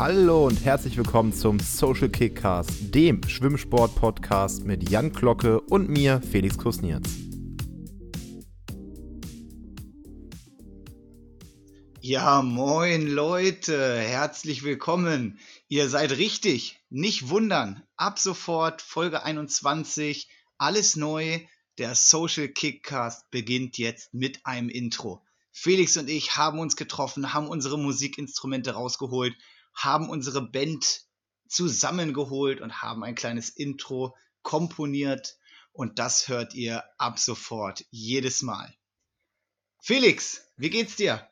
[0.00, 6.56] Hallo und herzlich willkommen zum Social Kickcast, dem Schwimmsport-Podcast mit Jan Glocke und mir, Felix
[6.56, 7.06] Kusnierz.
[12.00, 15.38] Ja, moin Leute, herzlich willkommen.
[15.68, 17.82] Ihr seid richtig, nicht wundern.
[17.98, 21.40] Ab sofort Folge 21, alles neu.
[21.76, 25.20] Der Social Kickcast beginnt jetzt mit einem Intro.
[25.52, 29.34] Felix und ich haben uns getroffen, haben unsere Musikinstrumente rausgeholt,
[29.74, 31.02] haben unsere Band
[31.48, 35.36] zusammengeholt und haben ein kleines Intro komponiert.
[35.72, 38.74] Und das hört ihr ab sofort, jedes Mal.
[39.82, 41.26] Felix, wie geht's dir?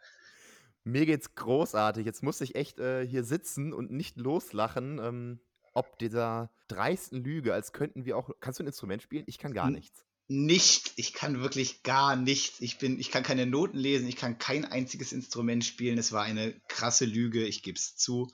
[0.85, 2.07] Mir geht's großartig.
[2.07, 4.99] Jetzt muss ich echt äh, hier sitzen und nicht loslachen.
[4.99, 5.41] Ähm,
[5.75, 8.31] ob dieser dreisten Lüge, als könnten wir auch.
[8.41, 9.25] Kannst du ein Instrument spielen?
[9.27, 12.61] Ich kann gar nichts nicht, ich kann wirklich gar nichts.
[12.61, 15.99] Ich bin, ich kann keine Noten lesen, ich kann kein einziges Instrument spielen.
[15.99, 18.31] Es war eine krasse Lüge, ich gebe es zu.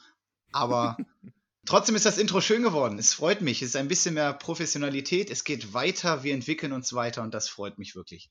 [0.51, 0.97] Aber
[1.65, 2.99] trotzdem ist das Intro schön geworden.
[2.99, 3.63] Es freut mich.
[3.63, 5.31] Es ist ein bisschen mehr Professionalität.
[5.31, 8.31] Es geht weiter, wir entwickeln uns weiter und das freut mich wirklich.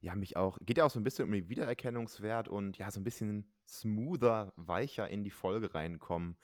[0.00, 0.58] Ja, mich auch.
[0.60, 4.52] Geht ja auch so ein bisschen um den Wiedererkennungswert und ja, so ein bisschen smoother,
[4.56, 6.36] weicher in die Folge reinkommen.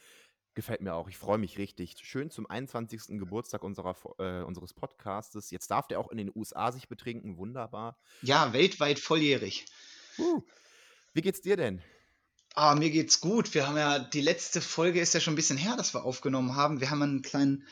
[0.55, 1.09] Gefällt mir auch.
[1.09, 1.97] Ich freue mich richtig.
[2.03, 3.19] Schön zum 21.
[3.19, 5.51] Geburtstag unserer, äh, unseres Podcastes.
[5.51, 7.39] Jetzt darf der auch in den USA sich betrinken.
[7.39, 7.97] Wunderbar.
[8.21, 9.65] Ja, weltweit volljährig.
[10.19, 10.43] Uh,
[11.15, 11.81] wie geht's dir denn?
[12.55, 13.55] Ah, mir geht's gut.
[13.55, 16.55] Wir haben ja, die letzte Folge ist ja schon ein bisschen her, dass wir aufgenommen
[16.55, 16.83] haben.
[16.83, 17.67] Wir haben einen kleinen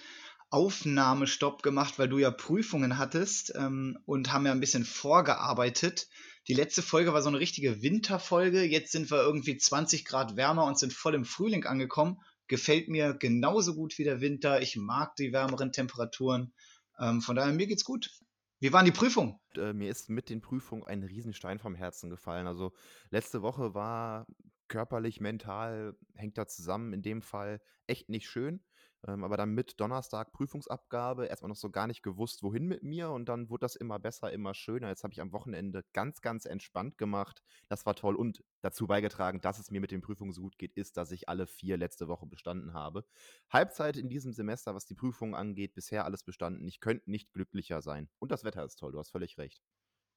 [0.48, 6.08] Aufnahmestopp gemacht, weil du ja Prüfungen hattest ähm, und haben ja ein bisschen vorgearbeitet.
[6.48, 8.62] Die letzte Folge war so eine richtige Winterfolge.
[8.62, 13.14] Jetzt sind wir irgendwie 20 Grad wärmer und sind voll im Frühling angekommen gefällt mir
[13.14, 14.60] genauso gut wie der Winter.
[14.60, 16.52] Ich mag die wärmeren Temperaturen.
[16.98, 18.10] Ähm, von daher, mir geht's gut.
[18.58, 19.38] Wie waren die Prüfungen?
[19.56, 22.48] Äh, mir ist mit den Prüfungen ein Riesenstein vom Herzen gefallen.
[22.48, 22.72] Also
[23.10, 24.26] letzte Woche war
[24.66, 28.60] körperlich, mental, hängt da zusammen in dem Fall echt nicht schön.
[29.06, 33.10] Ähm, aber dann mit Donnerstag Prüfungsabgabe erstmal noch so gar nicht gewusst, wohin mit mir.
[33.10, 34.88] Und dann wurde das immer besser, immer schöner.
[34.88, 37.42] Jetzt habe ich am Wochenende ganz, ganz entspannt gemacht.
[37.68, 38.14] Das war toll.
[38.16, 41.28] Und dazu beigetragen, dass es mir mit den Prüfungen so gut geht, ist, dass ich
[41.28, 43.04] alle vier letzte Woche bestanden habe.
[43.48, 46.66] Halbzeit in diesem Semester, was die Prüfungen angeht, bisher alles bestanden.
[46.68, 48.08] Ich könnte nicht glücklicher sein.
[48.18, 49.62] Und das Wetter ist toll, du hast völlig recht.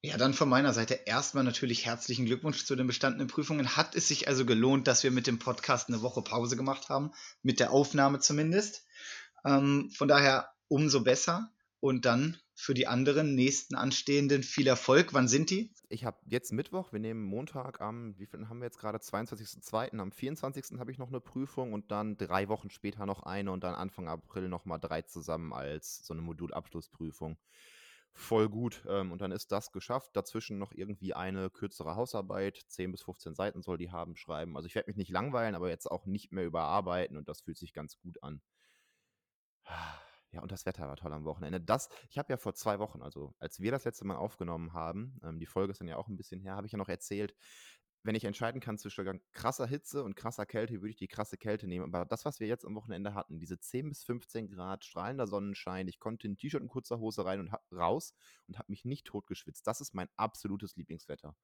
[0.05, 3.77] Ja, dann von meiner Seite erstmal natürlich herzlichen Glückwunsch zu den bestandenen Prüfungen.
[3.77, 7.11] Hat es sich also gelohnt, dass wir mit dem Podcast eine Woche Pause gemacht haben,
[7.41, 8.85] mit der Aufnahme zumindest.
[9.45, 11.53] Ähm, von daher umso besser.
[11.79, 15.13] Und dann für die anderen nächsten anstehenden viel Erfolg.
[15.13, 15.73] Wann sind die?
[15.87, 18.97] Ich habe jetzt Mittwoch, wir nehmen Montag am, wie viel haben wir jetzt gerade?
[18.97, 19.99] 22.02.
[19.99, 20.79] Am 24.
[20.79, 24.09] habe ich noch eine Prüfung und dann drei Wochen später noch eine und dann Anfang
[24.09, 27.37] April nochmal drei zusammen als so eine Modulabschlussprüfung
[28.13, 28.83] voll gut.
[28.87, 30.15] Ähm, und dann ist das geschafft.
[30.15, 32.59] Dazwischen noch irgendwie eine kürzere Hausarbeit.
[32.67, 34.55] 10 bis 15 Seiten soll die haben, schreiben.
[34.55, 37.57] Also ich werde mich nicht langweilen, aber jetzt auch nicht mehr überarbeiten und das fühlt
[37.57, 38.41] sich ganz gut an.
[40.33, 41.61] Ja, und das Wetter war toll am Wochenende.
[41.61, 45.19] Das, ich habe ja vor zwei Wochen, also als wir das letzte Mal aufgenommen haben,
[45.23, 47.35] ähm, die Folge ist dann ja auch ein bisschen her, habe ich ja noch erzählt,
[48.03, 51.67] wenn ich entscheiden kann zwischen krasser Hitze und krasser Kälte, würde ich die krasse Kälte
[51.67, 51.85] nehmen.
[51.85, 55.87] Aber das, was wir jetzt am Wochenende hatten, diese 10 bis 15 Grad, strahlender Sonnenschein,
[55.87, 58.13] ich konnte in T-Shirt und kurzer Hose rein und raus
[58.47, 59.65] und habe mich nicht totgeschwitzt.
[59.65, 61.35] Das ist mein absolutes Lieblingswetter.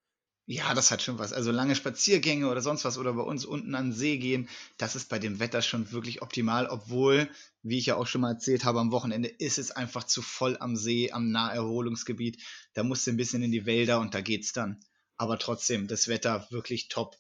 [0.52, 1.32] Ja, das hat schon was.
[1.32, 4.96] Also lange Spaziergänge oder sonst was oder bei uns unten an den See gehen, das
[4.96, 7.30] ist bei dem Wetter schon wirklich optimal, obwohl,
[7.62, 10.58] wie ich ja auch schon mal erzählt habe, am Wochenende ist es einfach zu voll
[10.60, 12.42] am See, am Naherholungsgebiet.
[12.74, 14.80] Da musst du ein bisschen in die Wälder und da geht's dann
[15.20, 17.18] aber trotzdem das Wetter wirklich top.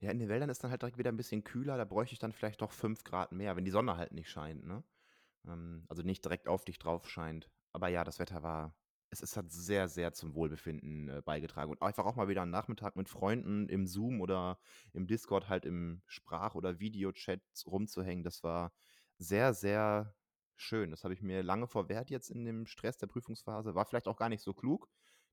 [0.00, 2.18] Ja, in den Wäldern ist dann halt direkt wieder ein bisschen kühler, da bräuchte ich
[2.18, 4.84] dann vielleicht doch 5 Grad mehr, wenn die Sonne halt nicht scheint, ne?
[5.46, 7.50] Ähm, also nicht direkt auf dich drauf scheint.
[7.72, 8.76] Aber ja, das Wetter war,
[9.10, 11.70] es ist halt sehr, sehr zum Wohlbefinden äh, beigetragen.
[11.72, 14.60] Und einfach auch mal wieder einen Nachmittag mit Freunden im Zoom oder
[14.92, 18.72] im Discord halt im Sprach- oder Videochat rumzuhängen, das war
[19.18, 20.14] sehr, sehr
[20.56, 20.90] schön.
[20.90, 23.74] Das habe ich mir lange verwehrt jetzt in dem Stress der Prüfungsphase.
[23.74, 24.88] War vielleicht auch gar nicht so klug,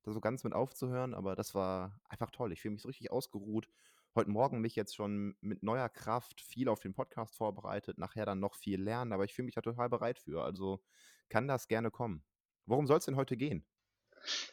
[0.06, 2.52] da so ganz mit aufzuhören, aber das war einfach toll.
[2.52, 3.68] Ich fühle mich so richtig ausgeruht.
[4.13, 8.40] Heute Morgen mich jetzt schon mit neuer Kraft viel auf den Podcast vorbereitet, nachher dann
[8.40, 10.44] noch viel lernen, aber ich fühle mich da total bereit für.
[10.44, 10.80] Also
[11.28, 12.24] kann das gerne kommen.
[12.66, 13.66] Worum soll es denn heute gehen?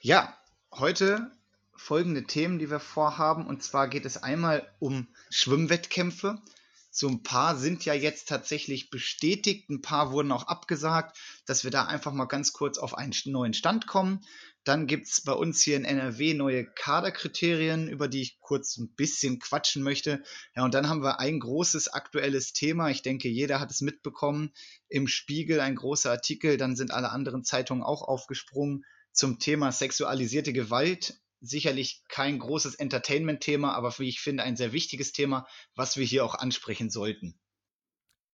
[0.01, 0.37] Ja,
[0.73, 1.31] heute
[1.75, 3.47] folgende Themen, die wir vorhaben.
[3.47, 6.43] Und zwar geht es einmal um Schwimmwettkämpfe.
[6.91, 11.71] So ein paar sind ja jetzt tatsächlich bestätigt, ein paar wurden auch abgesagt, dass wir
[11.71, 14.21] da einfach mal ganz kurz auf einen neuen Stand kommen.
[14.65, 18.95] Dann gibt es bei uns hier in NRW neue Kaderkriterien, über die ich kurz ein
[18.95, 20.23] bisschen quatschen möchte.
[20.55, 22.89] Ja, und dann haben wir ein großes aktuelles Thema.
[22.91, 24.53] Ich denke, jeder hat es mitbekommen.
[24.89, 30.53] Im Spiegel ein großer Artikel, dann sind alle anderen Zeitungen auch aufgesprungen zum Thema sexualisierte
[30.53, 36.05] Gewalt sicherlich kein großes Entertainment-Thema, aber wie ich finde, ein sehr wichtiges Thema, was wir
[36.05, 37.39] hier auch ansprechen sollten.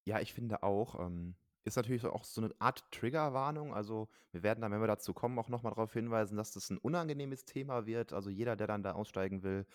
[0.05, 1.35] Ja, ich finde auch, ähm,
[1.69, 3.75] ist natürlich auch so eine Art Triggerwarnung.
[3.75, 6.71] Also, wir werden dann, wenn wir dazu kommen, auch noch mal darauf hinweisen, dass das
[6.71, 8.13] ein unangenehmes Thema wird.
[8.13, 9.67] Also, jeder, der dann da aussteigen will,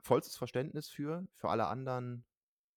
[0.00, 1.26] vollstes Verständnis für.
[1.36, 2.24] Für alle anderen,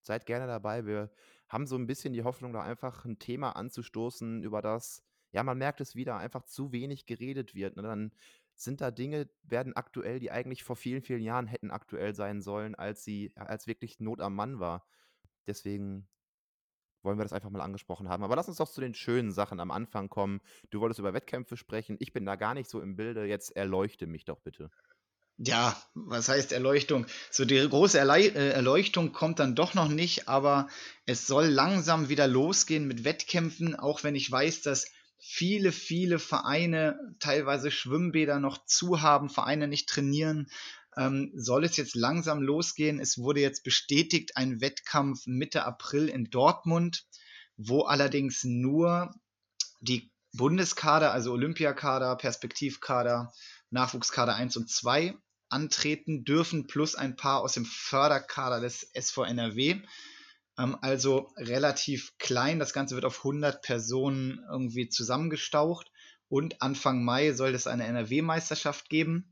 [0.02, 0.86] seid gerne dabei.
[0.86, 1.12] Wir
[1.50, 5.04] haben so ein bisschen die Hoffnung, da einfach ein Thema anzustoßen, über das
[5.36, 7.84] ja, man merkt es wieder, einfach zu wenig geredet wird, ne?
[7.84, 8.14] Dann
[8.56, 12.74] sind da Dinge werden aktuell, die eigentlich vor vielen, vielen Jahren hätten aktuell sein sollen,
[12.74, 14.88] als sie als wirklich Not am Mann war.
[15.46, 16.08] Deswegen
[17.06, 18.24] wollen wir das einfach mal angesprochen haben.
[18.24, 20.42] Aber lass uns doch zu den schönen Sachen am Anfang kommen.
[20.72, 21.96] Du wolltest über Wettkämpfe sprechen.
[22.00, 23.26] Ich bin da gar nicht so im Bilde.
[23.26, 24.70] Jetzt erleuchte mich doch bitte.
[25.38, 27.08] Ja, was heißt Erleuchtung?
[27.30, 30.70] So die große äh, Erleuchtung kommt dann doch noch nicht, aber
[31.06, 34.86] es soll langsam wieder losgehen mit Wettkämpfen, auch wenn ich weiß, dass
[35.18, 40.48] viele, viele Vereine, teilweise Schwimmbäder noch zu haben, Vereine nicht trainieren,
[40.98, 43.00] ähm, soll es jetzt langsam losgehen.
[43.00, 47.06] Es wurde jetzt bestätigt, ein Wettkampf Mitte April in Dortmund,
[47.58, 49.14] wo allerdings nur
[49.82, 53.32] die Bundeskader, also Olympiakader, Perspektivkader,
[53.70, 55.16] Nachwuchskader 1 und 2
[55.50, 59.82] antreten dürfen, plus ein paar aus dem Förderkader des SV NRW.
[60.58, 62.60] Ähm, also relativ klein.
[62.60, 65.92] Das Ganze wird auf 100 Personen irgendwie zusammengestaucht.
[66.28, 69.30] Und Anfang Mai soll es eine NRW-Meisterschaft geben.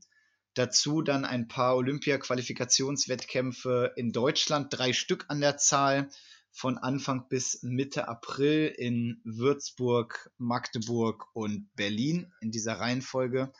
[0.54, 6.08] Dazu dann ein paar Olympia-Qualifikationswettkämpfe in Deutschland, drei Stück an der Zahl,
[6.52, 13.52] von Anfang bis Mitte April in Würzburg, Magdeburg und Berlin in dieser Reihenfolge.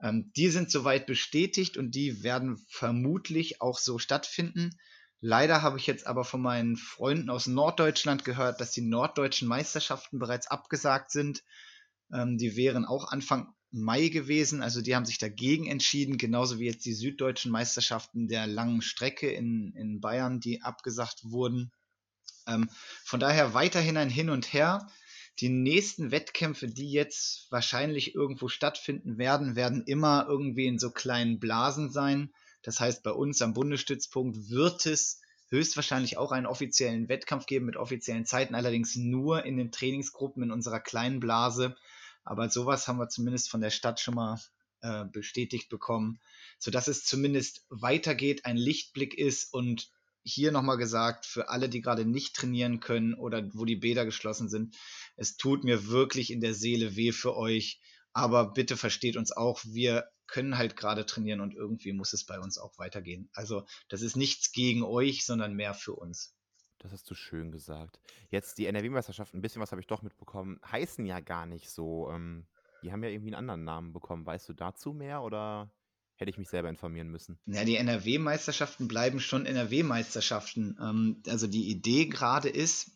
[0.00, 4.78] Ähm, die sind soweit bestätigt und die werden vermutlich auch so stattfinden.
[5.20, 10.20] Leider habe ich jetzt aber von meinen Freunden aus Norddeutschland gehört, dass die norddeutschen Meisterschaften
[10.20, 11.42] bereits abgesagt sind.
[12.12, 16.66] Ähm, die wären auch Anfang Mai gewesen, also die haben sich dagegen entschieden, genauso wie
[16.66, 21.70] jetzt die süddeutschen Meisterschaften der langen Strecke in, in Bayern, die abgesagt wurden.
[22.46, 22.68] Ähm,
[23.04, 24.88] von daher weiterhin ein Hin und Her.
[25.38, 31.38] Die nächsten Wettkämpfe, die jetzt wahrscheinlich irgendwo stattfinden werden, werden immer irgendwie in so kleinen
[31.38, 32.32] Blasen sein.
[32.62, 37.76] Das heißt, bei uns am Bundesstützpunkt wird es höchstwahrscheinlich auch einen offiziellen Wettkampf geben mit
[37.76, 41.76] offiziellen Zeiten, allerdings nur in den Trainingsgruppen in unserer kleinen Blase.
[42.24, 44.40] Aber sowas haben wir zumindest von der Stadt schon mal
[44.82, 46.20] äh, bestätigt bekommen,
[46.58, 49.90] sodass es zumindest weitergeht, ein Lichtblick ist und
[50.22, 54.48] hier nochmal gesagt, für alle, die gerade nicht trainieren können oder wo die Bäder geschlossen
[54.48, 54.76] sind,
[55.16, 57.80] es tut mir wirklich in der Seele weh für euch,
[58.12, 62.38] aber bitte versteht uns auch, wir können halt gerade trainieren und irgendwie muss es bei
[62.38, 63.28] uns auch weitergehen.
[63.32, 66.34] Also das ist nichts gegen euch, sondern mehr für uns.
[66.80, 68.00] Das hast du schön gesagt.
[68.30, 72.10] Jetzt die NRW-Meisterschaften, ein bisschen was habe ich doch mitbekommen, heißen ja gar nicht so.
[72.10, 72.46] Ähm,
[72.82, 74.24] die haben ja irgendwie einen anderen Namen bekommen.
[74.24, 75.70] Weißt du dazu mehr oder
[76.16, 77.38] hätte ich mich selber informieren müssen?
[77.46, 80.78] Ja, die NRW-Meisterschaften bleiben schon NRW-Meisterschaften.
[80.80, 82.92] Ähm, also die Idee gerade ist,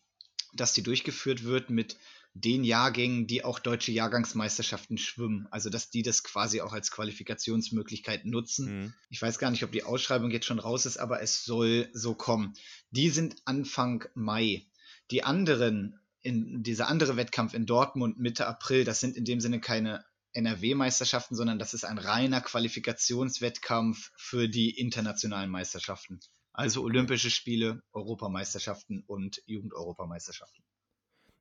[0.55, 1.99] dass die durchgeführt wird mit
[2.35, 5.47] den Jahrgängen, die auch deutsche Jahrgangsmeisterschaften schwimmen.
[5.53, 8.81] Also, dass die das quasi auch als Qualifikationsmöglichkeit nutzen.
[8.81, 8.95] Mhm.
[9.09, 12.15] Ich weiß gar nicht, ob die Ausschreibung jetzt schon raus ist, aber es soll so
[12.15, 12.55] kommen.
[12.91, 14.67] Die sind Anfang Mai.
[15.13, 19.61] Die anderen, in, dieser andere Wettkampf in Dortmund Mitte April, das sind in dem Sinne
[19.61, 26.19] keine NRW-Meisterschaften, sondern das ist ein reiner Qualifikationswettkampf für die internationalen Meisterschaften.
[26.53, 30.65] Also Olympische Spiele, Europameisterschaften und Jugend-Europameisterschaften.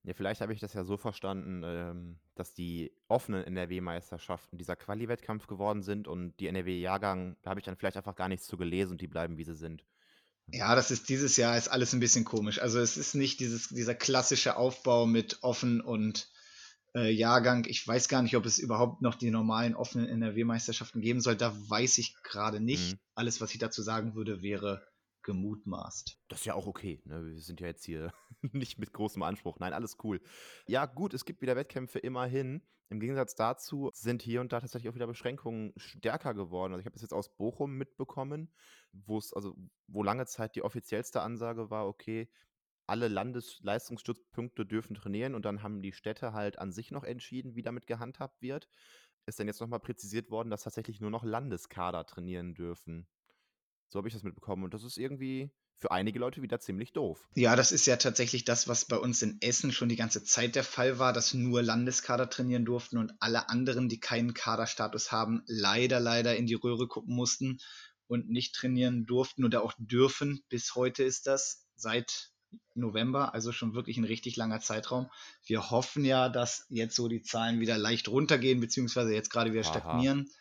[0.05, 5.47] Ja, vielleicht habe ich das ja so verstanden, ähm, dass die offenen NRW-Meisterschaften dieser Quali-Wettkampf
[5.47, 8.93] geworden sind und die NRW-Jahrgang, da habe ich dann vielleicht einfach gar nichts zu gelesen
[8.93, 9.85] und die bleiben, wie sie sind.
[10.51, 12.61] Ja, das ist dieses Jahr ist alles ein bisschen komisch.
[12.61, 16.27] Also es ist nicht dieses, dieser klassische Aufbau mit offen und
[16.95, 17.65] äh, Jahrgang.
[17.65, 21.37] Ich weiß gar nicht, ob es überhaupt noch die normalen offenen NRW-Meisterschaften geben soll.
[21.37, 22.93] Da weiß ich gerade nicht.
[22.93, 22.99] Mhm.
[23.15, 24.85] Alles, was ich dazu sagen würde, wäre
[25.23, 26.19] gemutmaßt.
[26.27, 27.01] Das ist ja auch okay.
[27.05, 27.25] Ne?
[27.25, 28.11] Wir sind ja jetzt hier
[28.51, 29.59] nicht mit großem Anspruch.
[29.59, 30.21] Nein, alles cool.
[30.67, 32.61] Ja, gut, es gibt wieder Wettkämpfe immerhin.
[32.89, 36.73] Im Gegensatz dazu sind hier und da tatsächlich auch wieder Beschränkungen stärker geworden.
[36.73, 38.53] Also ich habe das jetzt aus Bochum mitbekommen,
[38.91, 39.55] wo es, also
[39.87, 42.29] wo lange Zeit die offiziellste Ansage war, okay,
[42.85, 47.63] alle Landesleistungsstützpunkte dürfen trainieren und dann haben die Städte halt an sich noch entschieden, wie
[47.63, 48.67] damit gehandhabt wird.
[49.25, 53.07] Ist dann jetzt nochmal präzisiert worden, dass tatsächlich nur noch Landeskader trainieren dürfen.
[53.93, 54.63] So habe ich das mitbekommen.
[54.63, 57.29] Und das ist irgendwie für einige Leute wieder ziemlich doof.
[57.35, 60.55] Ja, das ist ja tatsächlich das, was bei uns in Essen schon die ganze Zeit
[60.55, 65.43] der Fall war, dass nur Landeskader trainieren durften und alle anderen, die keinen Kaderstatus haben,
[65.45, 67.59] leider, leider in die Röhre gucken mussten
[68.07, 70.43] und nicht trainieren durften oder auch dürfen.
[70.49, 72.31] Bis heute ist das seit
[72.73, 75.11] November, also schon wirklich ein richtig langer Zeitraum.
[75.45, 79.61] Wir hoffen ja, dass jetzt so die Zahlen wieder leicht runtergehen, beziehungsweise jetzt gerade wieder
[79.61, 79.69] Aha.
[79.69, 80.31] stagnieren.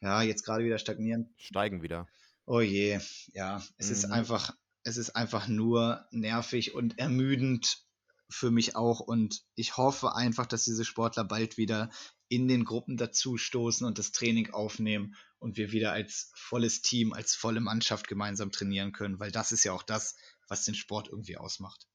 [0.00, 1.34] Ja, jetzt gerade wieder stagnieren.
[1.36, 2.06] Steigen wieder.
[2.52, 2.98] Oh je,
[3.32, 3.92] ja, es mhm.
[3.92, 7.86] ist einfach, es ist einfach nur nervig und ermüdend,
[8.28, 11.90] für mich auch und ich hoffe einfach, dass diese Sportler bald wieder
[12.26, 17.36] in den Gruppen dazustoßen und das Training aufnehmen und wir wieder als volles Team, als
[17.36, 20.16] volle Mannschaft gemeinsam trainieren können, weil das ist ja auch das,
[20.48, 21.86] was den Sport irgendwie ausmacht.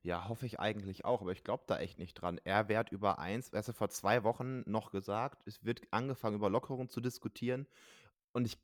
[0.00, 2.38] Ja, hoffe ich eigentlich auch, aber ich glaube da echt nicht dran.
[2.38, 6.88] R-Wert über 1, weißt du, vor zwei Wochen noch gesagt, es wird angefangen, über Lockerung
[6.88, 7.66] zu diskutieren.
[8.32, 8.58] Und ich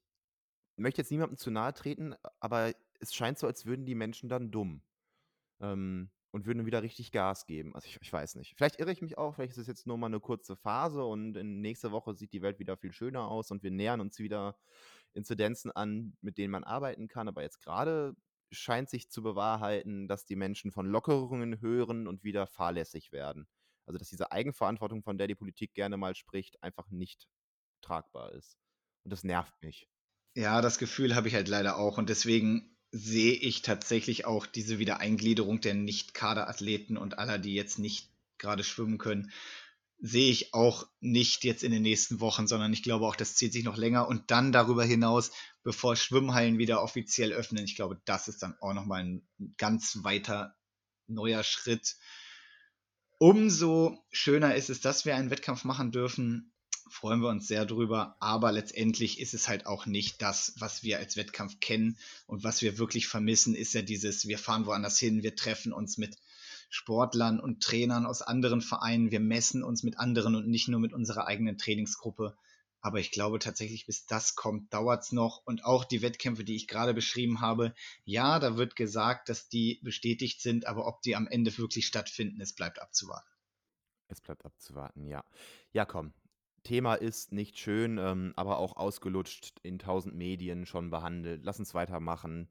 [0.77, 4.51] möchte jetzt niemandem zu nahe treten, aber es scheint so, als würden die Menschen dann
[4.51, 4.83] dumm.
[5.61, 7.77] Ähm, und würden wieder richtig Gas geben.
[7.77, 8.57] Also ich, ich weiß nicht.
[8.57, 11.37] Vielleicht irre ich mich auch, vielleicht ist es jetzt nur mal eine kurze Phase und
[11.37, 14.59] in nächste Woche sieht die Welt wieder viel schöner aus und wir nähern uns wieder
[15.13, 17.29] Inzidenzen an, mit denen man arbeiten kann.
[17.29, 18.17] Aber jetzt gerade
[18.51, 23.47] scheint sich zu bewahrheiten, dass die Menschen von Lockerungen hören und wieder fahrlässig werden.
[23.87, 27.29] Also dass diese Eigenverantwortung, von der die Politik gerne mal spricht, einfach nicht
[27.81, 28.59] tragbar ist.
[29.05, 29.89] Und das nervt mich.
[30.35, 31.97] Ja, das Gefühl habe ich halt leider auch.
[31.97, 38.11] Und deswegen sehe ich tatsächlich auch diese Wiedereingliederung der Nicht-Kaderathleten und aller, die jetzt nicht
[38.39, 39.31] gerade schwimmen können,
[39.99, 43.53] sehe ich auch nicht jetzt in den nächsten Wochen, sondern ich glaube auch, das zieht
[43.53, 45.31] sich noch länger und dann darüber hinaus,
[45.63, 47.65] bevor Schwimmhallen wieder offiziell öffnen.
[47.65, 50.57] Ich glaube, das ist dann auch nochmal ein ganz weiter
[51.07, 51.97] neuer Schritt.
[53.19, 56.54] Umso schöner ist es, dass wir einen Wettkampf machen dürfen.
[56.89, 58.17] Freuen wir uns sehr drüber.
[58.21, 61.97] Aber letztendlich ist es halt auch nicht das, was wir als Wettkampf kennen.
[62.27, 65.99] Und was wir wirklich vermissen, ist ja dieses, wir fahren woanders hin, wir treffen uns
[65.99, 66.17] mit
[66.71, 69.11] Sportlern und Trainern aus anderen Vereinen.
[69.11, 72.37] Wir messen uns mit anderen und nicht nur mit unserer eigenen Trainingsgruppe.
[72.81, 75.41] Aber ich glaube tatsächlich, bis das kommt, dauert es noch.
[75.47, 77.75] Und auch die Wettkämpfe, die ich gerade beschrieben habe,
[78.05, 82.43] ja, da wird gesagt, dass die bestätigt sind, aber ob die am Ende wirklich stattfinden,
[82.43, 83.31] es bleibt abzuwarten.
[84.09, 85.25] Es bleibt abzuwarten, ja.
[85.73, 86.13] Ja, komm.
[86.65, 91.43] Thema ist nicht schön, ähm, aber auch ausgelutscht in tausend Medien schon behandelt.
[91.45, 92.49] Lass uns weitermachen.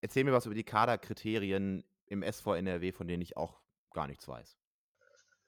[0.00, 3.60] Erzähl mir was über die Kaderkriterien im SV NRW, von denen ich auch
[3.92, 4.56] gar nichts weiß.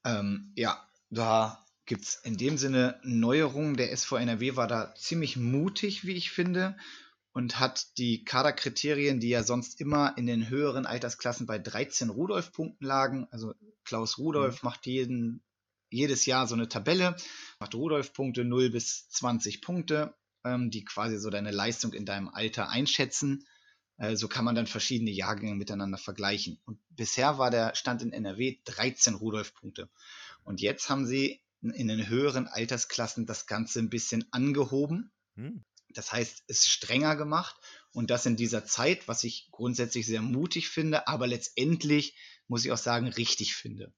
[0.04, 3.76] Ähm, ja, da gibt es in dem Sinne Neuerungen.
[3.76, 6.76] Der SV NRW war da ziemlich mutig, wie ich finde,
[7.32, 12.84] und hat die Kaderkriterien, die ja sonst immer in den höheren Altersklassen bei 13 Rudolf-Punkten
[12.84, 14.66] lagen, also Klaus Rudolf mhm.
[14.68, 15.42] macht jeden,
[15.90, 17.16] jedes Jahr so eine Tabelle,
[17.58, 22.70] macht Rudolf-Punkte 0 bis 20 Punkte, ähm, die quasi so deine Leistung in deinem Alter
[22.70, 23.46] einschätzen.
[23.98, 26.60] Äh, so kann man dann verschiedene Jahrgänge miteinander vergleichen.
[26.64, 29.90] Und bisher war der Stand in NRW 13 Rudolf-Punkte.
[30.44, 35.12] Und jetzt haben sie in den höheren Altersklassen das Ganze ein bisschen angehoben.
[35.36, 35.64] Hm.
[35.92, 37.56] Das heißt, es strenger gemacht
[37.92, 42.16] und das in dieser Zeit, was ich grundsätzlich sehr mutig finde, aber letztendlich
[42.46, 43.92] muss ich auch sagen, richtig finde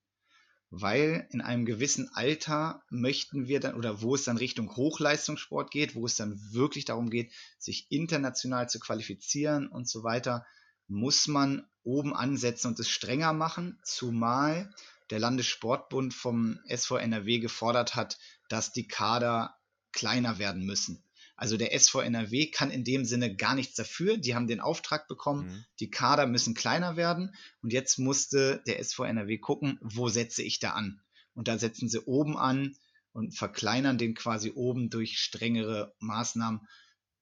[0.75, 5.93] weil in einem gewissen Alter möchten wir dann, oder wo es dann Richtung Hochleistungssport geht,
[5.93, 10.47] wo es dann wirklich darum geht, sich international zu qualifizieren und so weiter,
[10.87, 14.73] muss man oben ansetzen und es strenger machen, zumal
[15.11, 18.17] der Landessportbund vom SV NRW gefordert hat,
[18.49, 19.55] dass die Kader
[19.91, 21.02] kleiner werden müssen.
[21.35, 24.17] Also der SV NRW kann in dem Sinne gar nichts dafür.
[24.17, 25.65] Die haben den Auftrag bekommen, mhm.
[25.79, 27.33] die Kader müssen kleiner werden.
[27.61, 31.01] Und jetzt musste der SV NRW gucken, wo setze ich da an.
[31.33, 32.75] Und da setzen sie oben an
[33.11, 36.61] und verkleinern den quasi oben durch strengere Maßnahmen.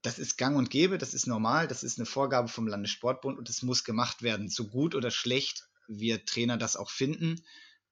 [0.02, 3.50] Das ist gang und gäbe, das ist normal, das ist eine Vorgabe vom Landessportbund und
[3.50, 4.50] es muss gemacht werden.
[4.50, 7.42] So gut oder schlecht wir Trainer das auch finden,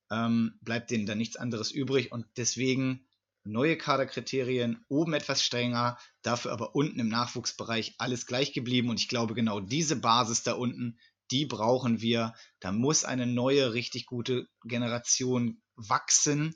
[0.09, 2.11] ähm, bleibt denen da nichts anderes übrig.
[2.11, 3.07] Und deswegen
[3.43, 8.89] neue Kaderkriterien, oben etwas strenger, dafür aber unten im Nachwuchsbereich alles gleich geblieben.
[8.89, 10.99] Und ich glaube, genau diese Basis da unten,
[11.31, 12.33] die brauchen wir.
[12.59, 16.55] Da muss eine neue, richtig gute Generation wachsen.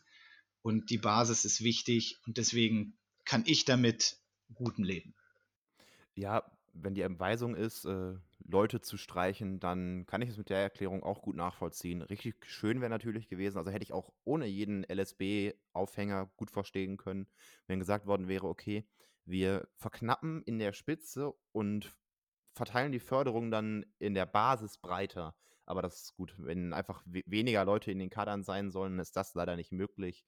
[0.61, 2.19] Und die Basis ist wichtig.
[2.25, 4.17] Und deswegen kann ich damit
[4.53, 5.15] guten leben.
[6.15, 10.59] Ja, wenn die Entweisung ist, äh, Leute zu streichen, dann kann ich es mit der
[10.59, 12.01] Erklärung auch gut nachvollziehen.
[12.01, 17.27] Richtig schön wäre natürlich gewesen, also hätte ich auch ohne jeden LSB-Aufhänger gut verstehen können,
[17.67, 18.85] wenn gesagt worden wäre, okay,
[19.25, 21.95] wir verknappen in der Spitze und
[22.53, 25.35] verteilen die Förderung dann in der Basis breiter.
[25.65, 26.35] Aber das ist gut.
[26.37, 30.25] Wenn einfach weniger Leute in den Kadern sein sollen, ist das leider nicht möglich.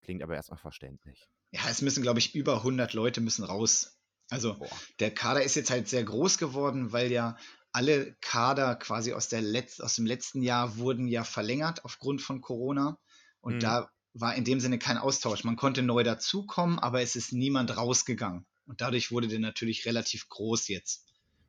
[0.00, 1.28] Klingt aber erstmal verständlich.
[1.50, 3.99] Ja, es müssen, glaube ich, über 100 Leute müssen raus
[4.30, 4.70] also Boah.
[5.00, 7.36] der Kader ist jetzt halt sehr groß geworden, weil ja
[7.72, 12.40] alle Kader quasi aus, der Letz-, aus dem letzten Jahr wurden ja verlängert aufgrund von
[12.40, 12.98] Corona.
[13.40, 13.60] Und mhm.
[13.60, 15.44] da war in dem Sinne kein Austausch.
[15.44, 18.46] Man konnte neu dazukommen, aber es ist niemand rausgegangen.
[18.66, 21.06] Und dadurch wurde der natürlich relativ groß jetzt.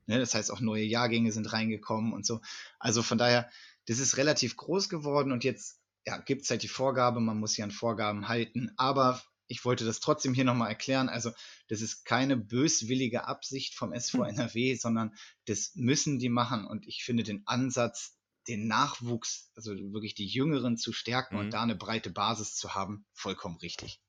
[0.07, 0.19] Ne?
[0.19, 2.41] Das heißt, auch neue Jahrgänge sind reingekommen und so.
[2.79, 3.49] Also von daher,
[3.87, 7.53] das ist relativ groß geworden und jetzt ja, gibt es halt die Vorgabe, man muss
[7.53, 8.71] sich an Vorgaben halten.
[8.77, 9.21] Aber
[9.51, 11.09] ich wollte das trotzdem hier nochmal erklären.
[11.09, 11.31] Also,
[11.67, 15.13] das ist keine böswillige Absicht vom SV NRW, sondern
[15.45, 16.65] das müssen die machen.
[16.65, 18.17] Und ich finde den Ansatz
[18.47, 21.39] den Nachwuchs, also wirklich die Jüngeren zu stärken Mhm.
[21.41, 24.01] und da eine breite Basis zu haben, vollkommen richtig.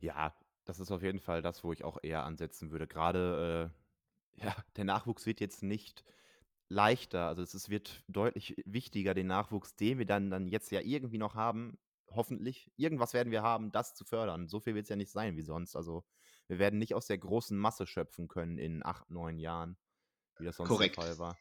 [0.00, 2.86] Ja, das ist auf jeden Fall das, wo ich auch eher ansetzen würde.
[2.86, 3.72] Gerade,
[4.38, 6.04] äh, ja, der Nachwuchs wird jetzt nicht
[6.68, 7.26] leichter.
[7.28, 11.18] Also es es wird deutlich wichtiger, den Nachwuchs, den wir dann dann jetzt ja irgendwie
[11.18, 11.78] noch haben,
[12.16, 14.48] hoffentlich irgendwas werden wir haben, das zu fördern.
[14.48, 15.76] So viel wird's ja nicht sein wie sonst.
[15.76, 16.04] Also,
[16.48, 19.76] wir werden nicht aus der großen Masse schöpfen können in 8, 9 Jahren,
[20.38, 20.96] wie das sonst Korrekt.
[20.96, 21.38] der Fall war.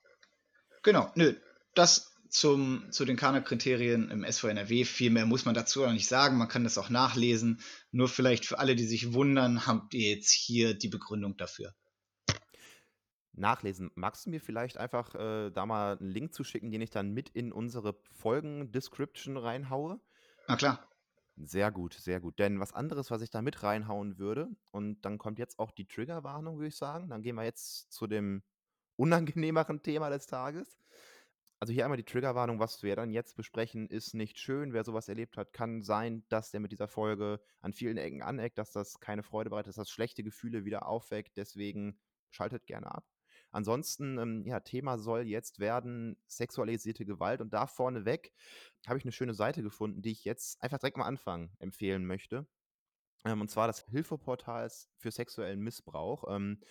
[0.84, 1.36] Genau, nö,
[1.74, 4.84] das zum, zu den Kana-Kriterien im SVNRW.
[4.84, 6.38] Viel mehr muss man dazu auch nicht sagen.
[6.38, 7.62] Man kann das auch nachlesen.
[7.92, 11.74] Nur vielleicht für alle, die sich wundern, habt ihr jetzt hier die Begründung dafür.
[13.34, 13.92] Nachlesen.
[13.96, 17.30] Magst du mir vielleicht einfach, äh, da mal 'n Link zuschicken, den ich dann mit
[17.30, 20.00] in unsere Folgen-Description reinhaue?
[20.48, 20.80] Na klar.
[21.38, 22.40] Sehr gut, sehr gut.
[22.40, 25.86] Denn was anderes, was ich da mit reinhauen würde und dann kommt jetzt auch die
[25.88, 27.10] Triggerwarnung, würde ich sagen.
[27.10, 28.44] Dann gehen wir jetzt zu dem
[28.96, 30.78] unangenehmeren Thema des Tages.
[31.60, 32.60] Also, hier einmal die Triggerwarnung.
[32.60, 34.74] Was wir dann jetzt besprechen, ist nicht schön.
[34.74, 38.22] Wer so was erlebt hat, kann sein, dass der mit dieser Folge an vielen Ecken
[38.24, 41.38] aneckt, dass das keine Freude bereitet, dass das schlechte Gefühle wieder aufweckt.
[41.38, 42.00] Deswegen
[42.32, 43.06] schaltet gerne ab.
[43.56, 48.34] Ansonsten, ähm, ja, Thema soll jetzt werden sexualisierte Gewalt und da vorneweg
[48.88, 52.48] habe ich 'ne schöne Seite gefunden, die ich jetzt einfach direkt am Anfang empfehlen möchte.
[53.26, 56.26] Ähm, und zwar das Hilfeportals für sexuellen Missbrauch.
[56.30, 56.62] Ähm,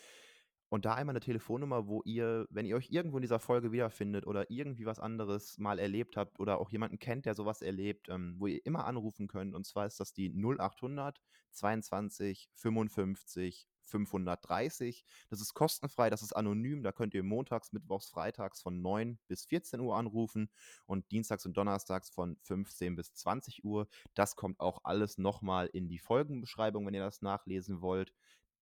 [0.71, 4.27] und da einmal 'ne Telefonnummer, wo ihr, wenn ihr euch irgendwo in dieser Folge wiederfindet
[4.27, 8.09] oder irgendwie was anderes mal erlebt habt oder auch jemanden kennt, der so was erlebt,
[8.11, 9.55] ähm, wo ihr immer anrufen könnt.
[9.55, 11.23] Und zwar ist das die 0800
[11.53, 15.05] 22 55 530.
[15.31, 16.83] Das ist kostenfrei, das ist anonym.
[16.83, 20.51] Da könnt ihr montags, mittwochs, freitags von 9 bis 14 Uhr anrufen
[20.87, 23.89] und dienstags und donnerstags von 15 bis 20 Uhr.
[24.15, 28.15] Das kommt auch alles noch mal in die Folgenbeschreibung, wenn ihr das nachlesen wollt.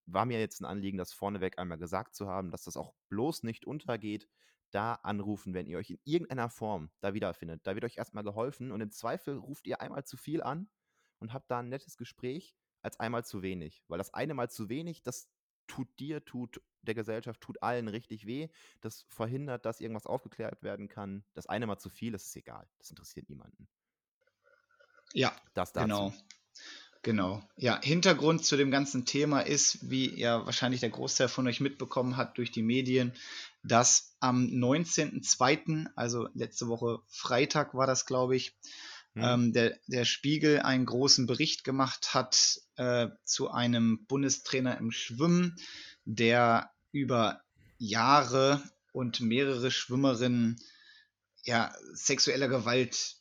[0.06, 3.44] War mir jetzt 'n Anliegen, das vorneweg einmal gesagt zu haben, dass das auch bloß
[3.44, 4.28] nicht untergeht.
[4.70, 7.60] Da anrufen, wenn ihr euch in irgendeiner Form da wiederfindet.
[7.66, 10.70] Da wird euch erst mal geholfen und im Zweifel ruft ihr einmal zu viel an
[11.18, 13.82] und habt da 'n nettes Gespräch als einmal zu wenig.
[13.88, 15.28] Weil das eine Mal zu wenig, das
[15.66, 18.48] tut dir, tut der Gesellschaft, tut allen richtig weh.
[18.80, 21.24] Das verhindert, dass irgendwas aufgeklärt werden kann.
[21.34, 22.68] Das eine Mal zu viel, das ist egal.
[22.78, 23.68] Das interessiert niemanden.
[25.14, 25.86] Ja, Das dazu.
[25.86, 26.12] genau.
[27.04, 27.42] Genau.
[27.56, 32.16] Ja, Hintergrund zu dem ganzen Thema ist, wie ja wahrscheinlich der Großteil von euch mitbekommen
[32.16, 33.12] hat durch die Medien,
[33.64, 38.54] dass am 19.02., also letzte Woche Freitag war das, glaube ich,
[39.14, 39.22] Mhm.
[39.22, 45.56] ähm, der, der Spiegel einen großen Bericht gemacht hat äh, zu einem Bundestrainer im Schwimmen,
[46.04, 47.42] der über
[47.78, 50.60] Jahre und mehrere Schwimmerinnen
[51.44, 53.16] ja, sexueller Gewalt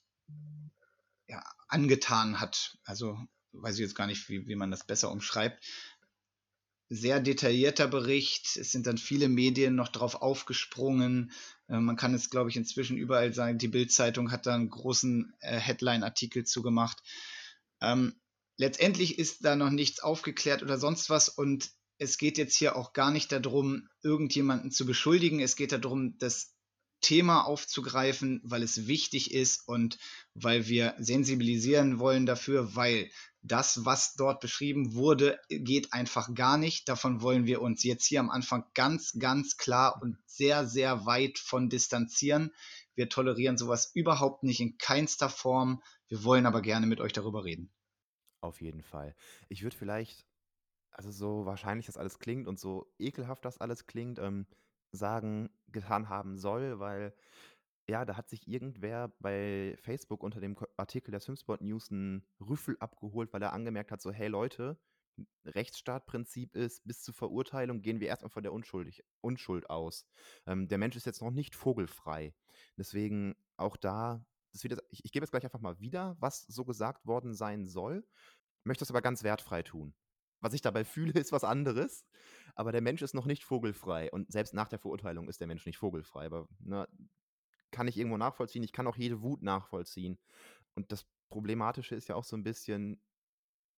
[1.28, 2.78] ja, angetan hat.
[2.84, 3.18] Also
[3.54, 5.64] weiß ich jetzt gar nicht, wie, wie man das besser umschreibt.
[6.94, 8.58] Sehr detaillierter Bericht.
[8.58, 11.32] Es sind dann viele Medien noch drauf aufgesprungen.
[11.70, 13.58] Äh, man kann es, glaube ich, inzwischen überall sagen.
[13.58, 17.02] Die Bild-Zeitung hat da einen großen äh, Headline-Artikel zugemacht.
[17.80, 18.20] Ähm,
[18.58, 22.92] letztendlich ist da noch nichts aufgeklärt oder sonst was und es geht jetzt hier auch
[22.92, 25.40] gar nicht darum, irgendjemanden zu beschuldigen.
[25.40, 26.54] Es geht darum, das
[27.02, 29.98] Thema aufzugreifen, weil es wichtig ist und
[30.34, 33.10] weil wir sensibilisieren wollen dafür, weil
[33.44, 36.88] das, was dort beschrieben wurde, geht einfach gar nicht.
[36.88, 41.40] Davon wollen wir uns jetzt hier am Anfang ganz, ganz klar und sehr, sehr weit
[41.40, 42.52] von distanzieren.
[42.94, 45.82] Wir tolerieren sowas überhaupt nicht in keinster Form.
[46.08, 47.72] Wir wollen aber gerne mit euch darüber reden.
[48.42, 49.16] Auf jeden Fall.
[49.50, 50.26] Ich würde vielleicht,
[50.92, 54.46] also so wahrscheinlich das alles klingt und so ekelhaft das alles klingt, ähm,
[54.92, 57.14] sagen, getan haben soll, weil
[57.90, 62.78] ja, da hat sich irgendwer bei Facebook unter dem Artikel der Swimsport News 'n Rüffel
[62.80, 64.80] abgeholt, weil er angemerkt hat, so: „Hey Leute,
[65.46, 70.06] Rechtsstaatprinzip ist, bis zur Verurteilung gehen wir erst mal von der Unschuldig Unschuld aus.
[70.48, 72.36] Ähm, der Mensch ist jetzt noch nicht vogelfrei.“
[72.78, 74.72] Deswegen auch da, das ich
[75.06, 78.08] ich gebe jetzt gleich einfach mal wieder, was so gesagt worden sein soll,
[78.66, 79.96] möchte das aber ganz wertfrei tun.
[80.42, 82.06] Was ich dabei fühle, ist was anderes,
[82.56, 85.66] aber der Mensch ist noch nicht vogelfrei und selbst nach der Verurteilung ist der Mensch
[85.68, 86.88] nicht vogelfrei, aber, ne,
[87.72, 88.64] kann ich irgendwo nachvollziehen.
[88.64, 90.20] Ich kann auch jede Wut nachvollziehen.
[90.76, 93.02] Und das Problematische ist ja auch so 'n bisschen,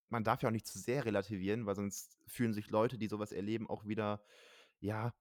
[0.10, 3.20] man darf ja auch nicht zu sehr relativieren, weil sonst fühlen sich Leute, die so
[3.20, 4.24] was erleben, auch wieder,
[4.82, 5.14] ja,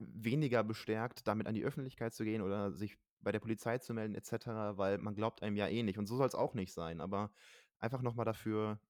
[0.00, 4.14] weniger bestärkt, damit an die Öffentlichkeit zu gehen oder sich bei der Polizei zu melden
[4.16, 5.98] et cetera, weil man glaubt einem ja eh nicht.
[5.98, 7.32] Und so soll's auch nicht sein, aber
[7.78, 8.80] einfach noch mal dafür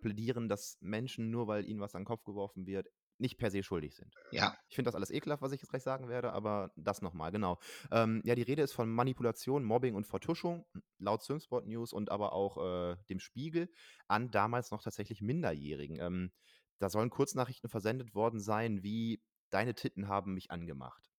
[0.00, 3.62] plädieren, dass Menschen, nur weil ihnen was an 'n Kopf geworfen wird, nicht per se
[3.62, 4.18] schuldig sind.
[4.32, 4.56] Ja.
[4.68, 7.30] Ich finde das alles ekelhaft, was ich jetzt gleich sagen werde, aber das noch mal,
[7.30, 7.58] genau.
[7.90, 10.66] Ähm, ja, die Rede ist von Manipulation, Mobbing und Vertuschung,
[10.98, 12.56] laut Swimsport News und aber auch,
[12.92, 13.70] äh, dem Spiegel
[14.08, 15.98] an damals noch tatsächlich Minderjährigen.
[16.00, 16.32] Ähm,
[16.78, 21.10] da sollen Kurznachrichten versendet worden sein wie: „Deine Titten haben mich angemacht.“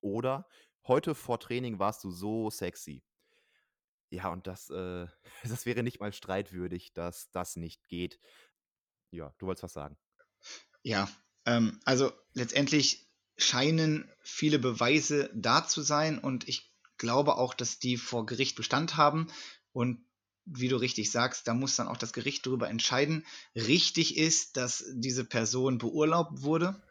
[0.00, 0.46] Oder
[0.88, 3.04] heute vor Training warst du so sexy.
[4.10, 5.06] Ja, und das, äh,
[5.44, 8.18] das wäre nicht mal streitwürdig, dass das nicht geht.
[9.10, 9.96] Ja, du wolltest was sagen.
[10.82, 11.08] Ja,
[11.44, 17.96] ähm, also letztendlich scheinen viele Beweise da zu sein und ich glaube auch, dass die
[17.96, 19.28] vor Gericht Bestand haben
[19.72, 20.04] und
[20.44, 23.26] wie du richtig sagst, da muss dann auch das Gericht darüber entscheiden.
[23.54, 26.82] Richtig ist, dass diese Person beurlaubt wurde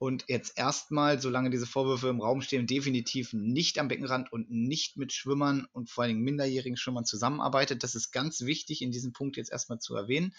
[0.00, 4.96] und jetzt erstmal, solange diese Vorwürfe im Raum stehen, definitiv nicht am Beckenrand und nicht
[4.96, 7.82] mit Schwimmern und vor allen Dingen minderjährigen Schwimmern zusammenarbeitet.
[7.82, 10.34] Das ist ganz wichtig in diesem Punkt jetzt erstmal zu erwähnen.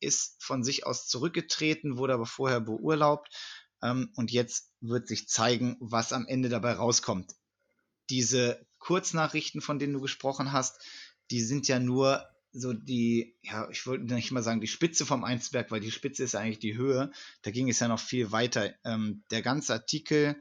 [0.00, 3.28] Ist von sich aus zurückgetreten, wurde aber vorher beurlaubt.
[3.82, 7.30] Ähm, und jetzt wird sich zeigen, was am Ende dabei rauskommt.
[8.08, 10.80] Diese Kurznachrichten, von denen du gesprochen hast,
[11.30, 15.24] die sind ja nur so die, ja, ich wollte nicht mal sagen die Spitze vom
[15.24, 17.10] Eisberg, weil die Spitze ist eigentlich die Höhe.
[17.42, 18.72] Da ging es ja noch viel weiter.
[18.84, 20.40] Ähm, der ganze Artikel,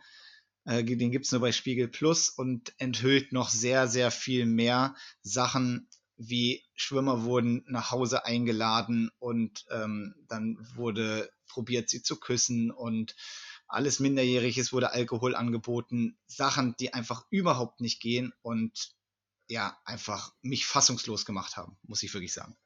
[0.66, 4.96] äh, den gibt es nur bei Spiegel Plus und enthüllt noch sehr, sehr viel mehr
[5.24, 12.70] Sachen, wie Schwimmer wurden nach Hause eingeladen und ähm, dann wurde probiert, sie zu küssen
[12.70, 13.16] und
[13.68, 16.20] alles Minderjähriges wurde Alkohol angeboten.
[16.28, 18.94] Sachen, die einfach überhaupt nicht gehen und
[19.54, 22.58] ja, einfach mich fassungslos gemacht haben, muss ich wirklich sagen.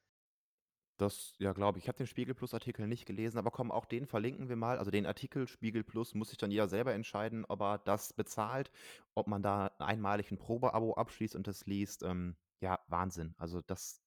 [0.95, 1.83] Das, ja, glaube ich.
[1.83, 4.79] Ich habe den Spiegel Plus Artikel nicht gelesen, aber komm, auch den verlinken wir mal.
[4.79, 8.71] Also den Artikel Spiegel Plus muss sich dann jeder selber entscheiden, ob er das bezahlt,
[9.15, 12.03] ob man da einmalig ein Probeabo abschließt und das liest.
[12.03, 13.35] Ähm, ja, Wahnsinn.
[13.37, 14.01] Also das,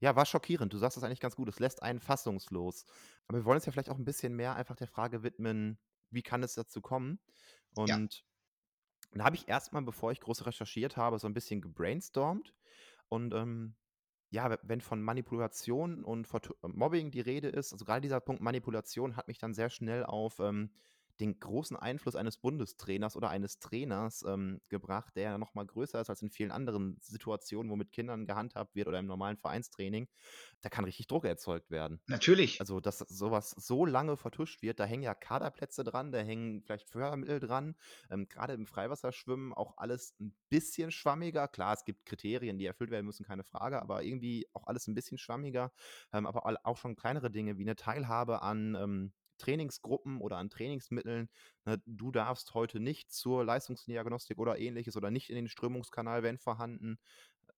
[0.00, 0.72] ja, war schockierend.
[0.72, 1.48] Du sagst das eigentlich ganz gut.
[1.48, 2.86] Es lässt einen fassungslos.
[3.28, 5.78] Aber wir wollen uns ja vielleicht auch ein bisschen mehr einfach der Frage widmen,
[6.10, 7.20] wie kann es dazu kommen?
[7.70, 8.33] Und ja.
[9.18, 12.52] Da habe ich erstmal, bevor ich groß recherchiert habe, so ein bisschen gebrainstormt.
[13.08, 13.74] Und ähm,
[14.30, 16.28] ja, wenn von Manipulation und
[16.62, 20.40] Mobbing die Rede ist, also gerade dieser Punkt Manipulation hat mich dann sehr schnell auf
[20.40, 20.70] ähm,
[21.20, 26.00] den großen Einfluss eines Bundestrainers oder eines Trainers ähm, gebracht, der ja noch mal größer
[26.00, 30.08] ist als in vielen anderen Situationen, wo mit Kindern gehandhabt wird oder im normalen Vereinstraining.
[30.60, 32.00] Da kann richtig Druck erzeugt werden.
[32.06, 32.60] Natürlich.
[32.60, 36.90] Also, dass sowas so lange vertuscht wird, da hängen ja Kaderplätze dran, da hängen vielleicht
[36.90, 37.76] Fördermittel dran.
[38.10, 41.48] Ähm, Gerade im Freiwasserschwimmen auch alles ein bisschen schwammiger.
[41.48, 44.94] Klar, es gibt Kriterien, die erfüllt werden müssen, keine Frage, aber irgendwie auch alles ein
[44.94, 45.72] bisschen schwammiger.
[46.12, 51.28] Ähm, aber auch schon kleinere Dinge wie eine Teilhabe an ähm, Trainingsgruppen oder an Trainingsmitteln.
[51.64, 56.38] Ne, du darfst heute nicht zur Leistungsdiagnostik oder ähnliches oder nicht in den Strömungskanal, wenn
[56.38, 56.98] vorhanden.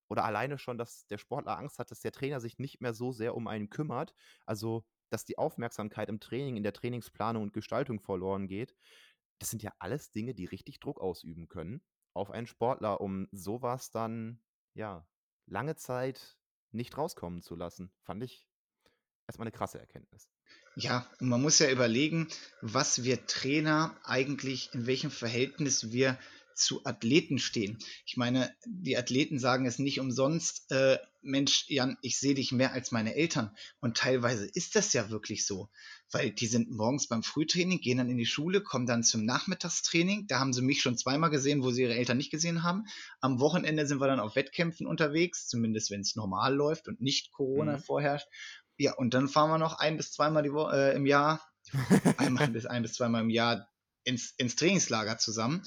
[0.09, 3.13] Oder alleine schon, dass der Sportler Angst hat, dass der Trainer sich nicht mehr so
[3.13, 4.15] sehr um einen kümmert.
[4.47, 8.75] Also, dass die Aufmerksamkeit im Training, in der Trainingsplanung und Gestaltung verloren geht.
[9.39, 11.83] Das sind ja alles Dinge, die richtig Druck ausüben können
[12.15, 14.41] auf einen Sportler, um sowas dann,
[14.75, 15.07] ja,
[15.47, 16.39] lange Zeit
[16.73, 17.93] nicht rauskommen zu lassen.
[18.01, 18.49] Fand ich
[19.27, 20.29] erstmal eine krasse Erkenntnis.
[20.75, 22.29] Ja, und man muss ja überlegen,
[22.61, 26.19] was wir Trainer eigentlich, in welchem Verhältnis wir
[26.57, 27.79] zu Athleten stehen.
[28.07, 32.73] Ich meine, die Athleten sagen es nicht umsonst, äh, Mensch, Jan, ich sehe dich mehr
[32.73, 33.55] als meine Eltern.
[33.81, 35.69] Und teilweise ist das ja wirklich so,
[36.11, 40.27] weil die sind morgens beim Frühtraining, gehen dann in die Schule, kommen dann zum Nachmittagstraining.
[40.29, 42.85] Da haben sie mich schon zweimal gesehen, wo sie ihre Eltern nicht gesehen haben.
[43.21, 47.33] Am Wochenende sind wir dann auf Wettkämpfen unterwegs, zumindest wenn es normal läuft und nicht
[47.33, 47.83] Corona mhm.
[47.83, 48.29] vorherrscht.
[48.79, 51.41] Ja, und dann fahren wir noch ein bis zweimal die äh, im Jahr,
[52.19, 53.69] einmal bis ein bis zweimal im Jahr
[54.05, 55.63] ins, ins Trainingslager zusammen.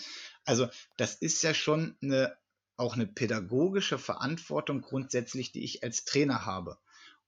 [0.46, 0.68] Also
[0.98, 2.38] das ist ja schon eine,
[2.78, 6.78] auch eine pädagogische Verantwortung grundsätzlich, die ich als Trainer habe.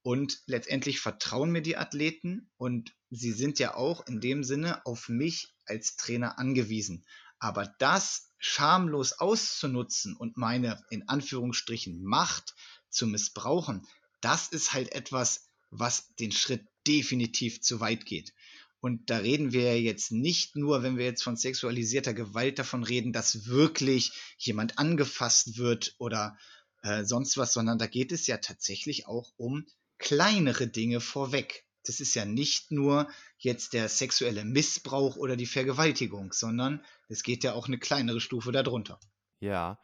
[0.04, 5.10] Und letztendlich vertrauen mir die Athleten und sie sind ja auch in dem Sinne auf
[5.10, 7.06] mich als Trainer angewiesen.
[7.38, 12.56] Aber das schamlos auszunutzen und meine in Anführungsstrichen Macht
[12.90, 13.86] zu missbrauchen,
[14.22, 18.34] das ist halt etwas, was den Schritt definitiv zu weit geht.
[18.82, 23.14] Und da reden wir jetzt nicht nur, wenn wir jetzt von sexualisierter Gewalt davon reden,
[23.14, 26.38] dass wirklich jemand angefasst wird oder
[26.82, 29.68] äh, sonst was, sondern da geht es ja tatsächlich auch um
[30.00, 31.64] kleinere Dinge vorweg.
[31.86, 33.08] Das ist ja nicht nur
[33.38, 38.52] jetzt der sexuelle Missbrauch oder die Vergewaltigung, sondern es geht ja auch eine kleinere Stufe
[38.52, 39.00] darunter.
[39.40, 39.80] Ja,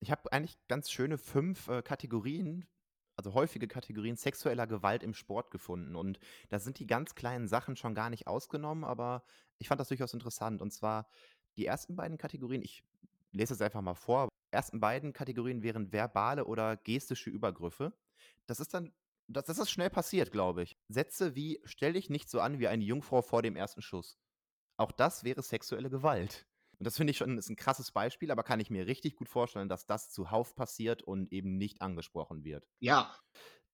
[0.00, 2.66] ich habe eigentlich ganz schöne fünf äh, Kategorien
[3.20, 5.94] also häufige Kategorien sexueller Gewalt im Sport gefunden.
[5.94, 9.22] Und da sind die ganz kleinen Sachen schon gar nicht ausgenommen, aber
[9.58, 10.62] ich fand das durchaus interessant.
[10.62, 11.06] Und zwar
[11.58, 12.82] die ersten beiden Kategorien, ich
[13.32, 14.28] lese es einfach mal vor.
[14.28, 17.92] Die ersten beiden Kategorien wären verbale oder gestische Übergriffe.
[18.46, 18.90] Das ist dann,
[19.28, 20.78] das, das ist schnell passiert, glaube ich.
[20.88, 24.18] Sätze wie, stell dich nicht so an wie eine Jungfrau vor dem ersten Schuss.
[24.78, 26.46] Auch das wäre sexuelle Gewalt.
[26.80, 29.28] Und das finde ich schon ist ein krasses Beispiel, aber kann ich mir richtig gut
[29.28, 32.66] vorstellen, dass das zuhauf passiert und eben nicht angesprochen wird.
[32.80, 33.14] Ja.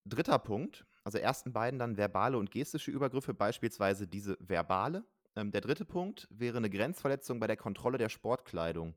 [0.05, 5.07] Dritter Punkt, also ersten beiden dann verbale und gestische Übergriffe, beispielsweise diese verbale.
[5.37, 8.97] Ähm, der dritte Punkt wäre eine Grenzverletzung bei der Kontrolle der Sportkleidung.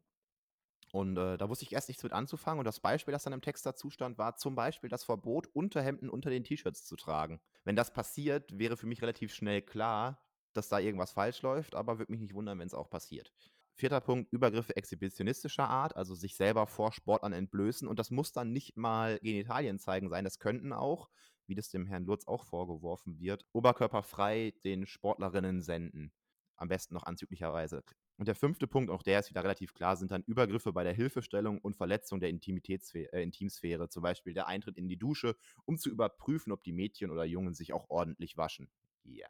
[0.92, 2.58] Und äh, da wusste ich erst nichts mit anzufangen.
[2.58, 6.10] Und das Beispiel, das dann im Text dazu stand, war zum Beispiel das Verbot, Unterhemden
[6.10, 7.40] unter den T-Shirts zu tragen.
[7.64, 12.00] Wenn das passiert, wäre für mich relativ schnell klar, dass da irgendwas falsch läuft, aber
[12.00, 13.32] würde mich nicht wundern, wenn es auch passiert.
[13.80, 17.88] Vierter Punkt, Übergriffe exhibitionistischer Art, also sich selber vor Sportlern entblößen.
[17.88, 21.10] Und das muss dann nicht mal Genitalien zeigen sein, das könnten auch,
[21.48, 26.12] wie das dem Herrn Lutz auch vorgeworfen wird, oberkörperfrei den Sportlerinnen senden.
[26.58, 27.84] Am besten noch anzüglicherweise.
[28.18, 30.94] Und der fünfte Punkt, auch der ist wieder relativ klar, sind dann Übergriffe bei der
[30.94, 35.78] Hilfestellung und Verletzung der Intimitätssphäre, äh, Intimsphäre, zum Beispiel der Eintritt in die Dusche, um
[35.78, 38.70] zu überprüfen, ob die Mädchen oder Jungen sich auch ordentlich waschen.
[39.06, 39.30] Ja,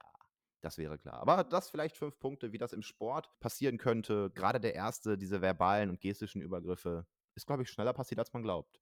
[0.61, 1.21] das wäre klar.
[1.21, 4.31] Aber das vielleicht fünf Punkte, wie das im Sport passieren könnte.
[4.35, 8.43] Gerade der erste, diese verbalen und gestischen Übergriffe, ist, glaube ich, schneller passiert, als man
[8.43, 8.79] glaubt.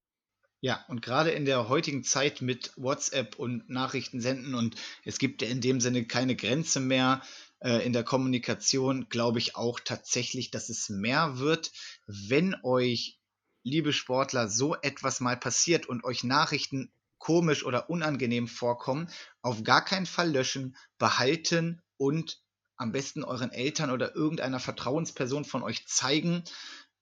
[0.60, 5.44] Ja, und gerade in der heutigen Zeit mit WhatsApp und Nachrichten senden und es gibt
[5.44, 7.22] in dem Sinne keine Grenze mehr
[7.60, 11.72] äh, in der Kommunikation, glaube ich auch tatsächlich, dass es mehr wird,
[12.08, 13.20] wenn euch,
[13.62, 19.10] liebe Sportler, so etwas mal passiert und euch Nachrichten komisch oder unangenehm vorkommen,
[19.42, 22.42] auf gar keinen Fall löschen, behalten und
[22.78, 26.44] am besten euren Eltern oder irgendeiner Vertrauensperson von euch zeigen,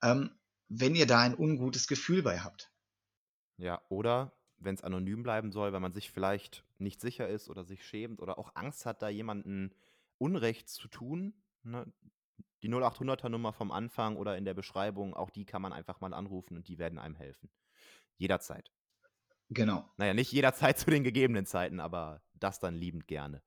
[0.01, 0.31] ähm,
[0.67, 2.71] wenn ihr da ein ungutes Gefühl bei habt.
[3.57, 7.63] Ja, oder wenn es anonym bleiben soll, weil man sich vielleicht nicht sicher ist oder
[7.63, 9.73] sich schämt oder auch Angst hat, da jemanden
[10.17, 11.33] Unrecht zu tun.
[11.63, 11.85] Ne?
[12.63, 16.13] Die 0800er Nummer vom Anfang oder in der Beschreibung, auch die kann man einfach mal
[16.13, 17.49] anrufen und die werden einem helfen.
[18.17, 18.71] Jederzeit.
[19.49, 19.89] Genau.
[19.97, 23.41] Naja, nicht jederzeit zu den gegebenen Zeiten, aber das dann liebend gerne.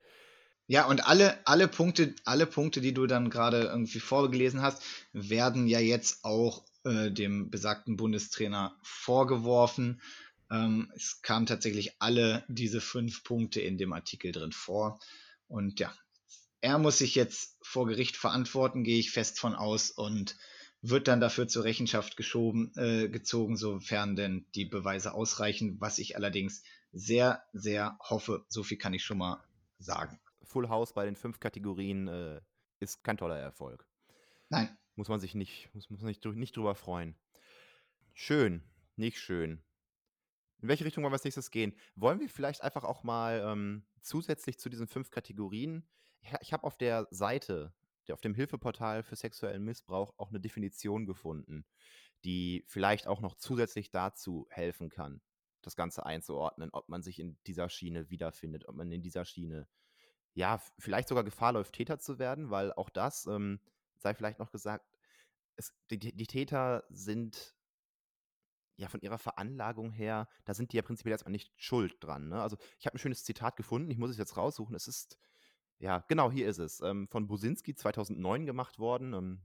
[0.66, 4.82] Ja, und alle, alle Punkte, alle Punkte, die du dann gerade irgendwie vorgelesen hast,
[5.12, 10.02] werden ja jetzt auch äh, dem besagten Bundestrainer vorgeworfen.
[10.50, 15.00] Ähm, es kamen tatsächlich alle diese fünf Punkte in dem Artikel drin vor.
[15.46, 15.92] Und ja,
[16.60, 20.36] er muss sich jetzt vor Gericht verantworten, gehe ich fest von aus, und
[20.80, 26.16] wird dann dafür zur Rechenschaft geschoben, äh, gezogen, sofern denn die Beweise ausreichen, was ich
[26.16, 26.62] allerdings
[26.92, 28.44] sehr, sehr hoffe.
[28.48, 29.42] So viel kann ich schon mal
[29.78, 30.20] sagen.
[30.42, 32.40] Full House bei den fünf Kategorien äh,
[32.80, 33.86] ist kein toller Erfolg.
[34.48, 34.76] Nein.
[34.94, 37.14] Muss man sich nicht, muss, muss man sich nicht drüber freuen.
[38.14, 38.62] Schön,
[38.96, 39.62] nicht schön.
[40.60, 41.72] In welche Richtung wollen wir als nächstes gehen?
[41.94, 45.86] Wollen wir vielleicht einfach auch mal ähm, zusätzlich zu diesen fünf Kategorien
[46.40, 47.72] ich habe auf der Seite,
[48.12, 51.66] auf dem Hilfeportal für sexuellen Missbrauch auch eine Definition gefunden,
[52.24, 55.20] die vielleicht auch noch zusätzlich dazu helfen kann,
[55.62, 59.68] das Ganze einzuordnen, ob man sich in dieser Schiene wiederfindet, ob man in dieser Schiene,
[60.34, 63.60] ja, vielleicht sogar Gefahr läuft, Täter zu werden, weil auch das, ähm,
[63.96, 64.86] sei vielleicht noch gesagt,
[65.56, 67.56] es, die, die Täter sind
[68.78, 72.28] ja, von ihrer Veranlagung her, da sind die ja prinzipiell erstmal nicht schuld dran.
[72.28, 72.40] Ne?
[72.40, 74.76] Also ich habe ein schönes Zitat gefunden, ich muss es jetzt raussuchen.
[74.76, 75.18] Es ist
[75.78, 76.80] ja, genau, hier ist es.
[76.80, 79.14] Ähm, von Businski 2009 gemacht worden.
[79.14, 79.42] Ähm,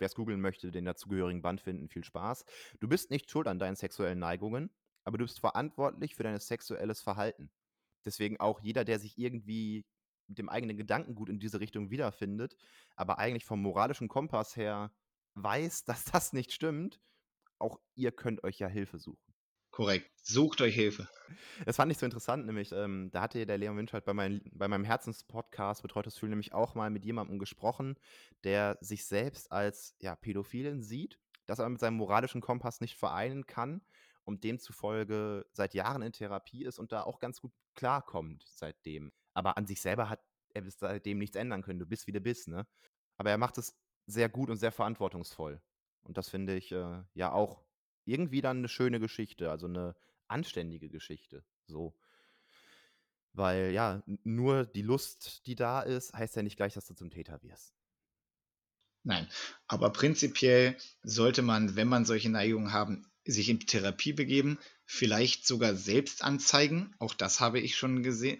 [0.00, 2.46] Wer es googeln möchte, den dazugehörigen Band finden, viel Spaß.
[2.80, 4.70] Du bist nicht schuld an deinen sexuellen Neigungen,
[5.04, 7.50] aber du bist verantwortlich für dein sexuelles Verhalten.
[8.06, 9.84] Deswegen auch jeder, der sich irgendwie
[10.26, 12.56] mit dem eigenen Gedankengut in diese Richtung wiederfindet,
[12.96, 14.90] aber eigentlich vom moralischen Kompass her
[15.34, 16.98] weiß, dass das nicht stimmt,
[17.58, 19.29] auch ihr könnt euch ja Hilfe suchen.
[19.80, 20.10] Korrekt.
[20.22, 21.08] Sucht euch Hilfe.
[21.64, 24.68] Das fand ich so interessant, nämlich, ähm, da hatte der Leon Winscheid bei, mein, bei
[24.68, 27.96] meinem Herzenspodcast Betreutes Fühlen nämlich auch mal mit jemandem gesprochen,
[28.44, 33.46] der sich selbst als ja, Pädophilen sieht, das aber mit seinem moralischen Kompass nicht vereinen
[33.46, 33.80] kann
[34.24, 39.12] und demzufolge seit Jahren in Therapie ist und da auch ganz gut klarkommt seitdem.
[39.32, 40.20] Aber an sich selber hat
[40.52, 41.78] er bis seitdem nichts ändern können.
[41.78, 42.66] Du bist, wie du bist, ne?
[43.16, 45.62] Aber er macht es sehr gut und sehr verantwortungsvoll.
[46.02, 47.64] Und das finde ich äh, ja auch
[48.04, 49.94] irgendwie dann eine schöne Geschichte, also eine
[50.28, 51.94] anständige Geschichte, so.
[53.32, 57.10] Weil ja, nur die Lust, die da ist, heißt ja nicht gleich, dass du zum
[57.10, 57.74] Täter wirst.
[59.02, 59.28] Nein,
[59.66, 65.76] aber prinzipiell sollte man, wenn man solche Neigungen haben, sich in Therapie begeben, vielleicht sogar
[65.76, 66.94] selbst anzeigen.
[66.98, 68.38] Auch das habe ich schon äh,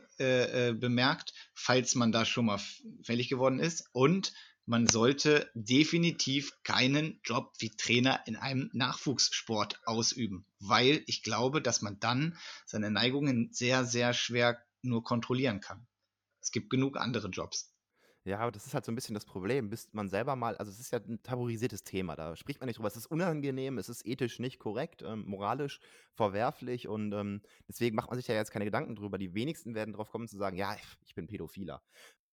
[0.69, 2.61] äh, bemerkt, falls man da schon mal
[3.03, 3.89] fällig geworden ist.
[3.93, 4.33] Und
[4.71, 11.83] man sollte definitiv keinen Job wie Trainer in einem Nachwuchssport ausüben, weil ich glaube, dass
[11.83, 15.89] man dann seine Neigungen sehr, sehr schwer nur kontrollieren kann.
[16.41, 17.75] Es gibt genug andere Jobs.
[18.23, 20.71] Ja, aber das ist halt so ein bisschen das Problem, bis man selber mal, also
[20.71, 22.87] es ist ja ein tabuisiertes Thema, da spricht man nicht drüber.
[22.87, 25.81] Es ist unangenehm, es ist ethisch nicht korrekt, ähm, moralisch
[26.15, 29.19] verwerflich und ähm, deswegen macht man sich ja jetzt keine Gedanken drüber.
[29.19, 31.83] Die wenigsten werden drauf kommen zu sagen, ja, ich bin Pädophiler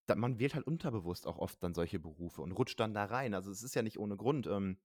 [0.07, 3.33] da, man wählt halt unterbewusst auch oft dann solche Berufe und rutscht dann da rein.
[3.33, 4.79] Also es ist ja nicht ohne Grund, ähm,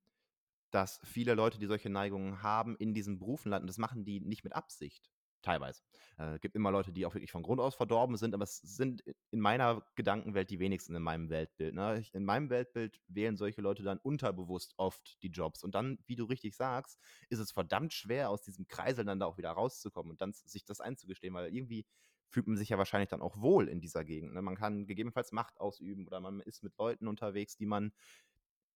[0.71, 3.67] dass viele Leute, die solche Neigungen haben, in diesen Berufen landen.
[3.67, 5.11] Das machen die nicht mit Absicht.
[5.43, 5.83] teilweise.
[6.19, 9.03] Äh, gibt immer Leute, die auch wirklich von Grund aus verdorben sind, aber es sind
[9.33, 11.75] in meiner Gedankenwelt die wenigsten in meinem Weltbild.
[11.75, 12.05] Ne?
[12.13, 15.65] in meinem Weltbild wählen solche Leute dann unterbewusst oft die Jobs.
[15.65, 19.27] Und dann, wie du richtig sagst, ist es verdammt schwer, aus diesem Kreisel dann da
[19.27, 21.87] auch wieder rauszukommen und dann sich das einzugestehen, weil irgendwie
[22.33, 24.33] fühlt man sich ja wahrscheinlich dann auch wohl in dieser Gegend.
[24.33, 24.43] Ne?
[24.43, 27.93] Man kann gegebenenfalls Macht ausüben oder man ist mit Leuten unterwegs, die man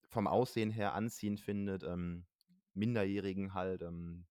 [0.08, 2.26] vom Aussehen her anziehend findet, ähm,
[2.74, 4.26] Minderjährigen halt, ähm,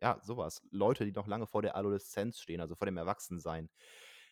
[0.00, 0.62] ja, sowas.
[0.70, 3.68] Leute, die noch lange vor der Adoleszenz stehen, also vor dem Erwachsensein.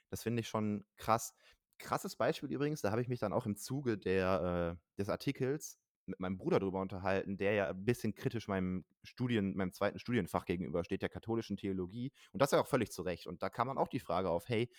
[0.08, 1.34] Das finde ich schon krass.
[1.78, 5.78] Krasses Beispiel übrigens, da habe ich mich dann auch im Zuge der, äh, des Artikels
[6.08, 10.44] mit meinem Bruder darüber unterhalten, der ja ein bisschen kritisch meinem Studien, meinem zweiten Studienfach
[10.44, 12.12] gegenübersteht, der katholischen Theologie.
[12.32, 13.26] Und das ja auch völlig zu Recht.
[13.26, 14.70] Und da kam dann auch die Frage auf, hey,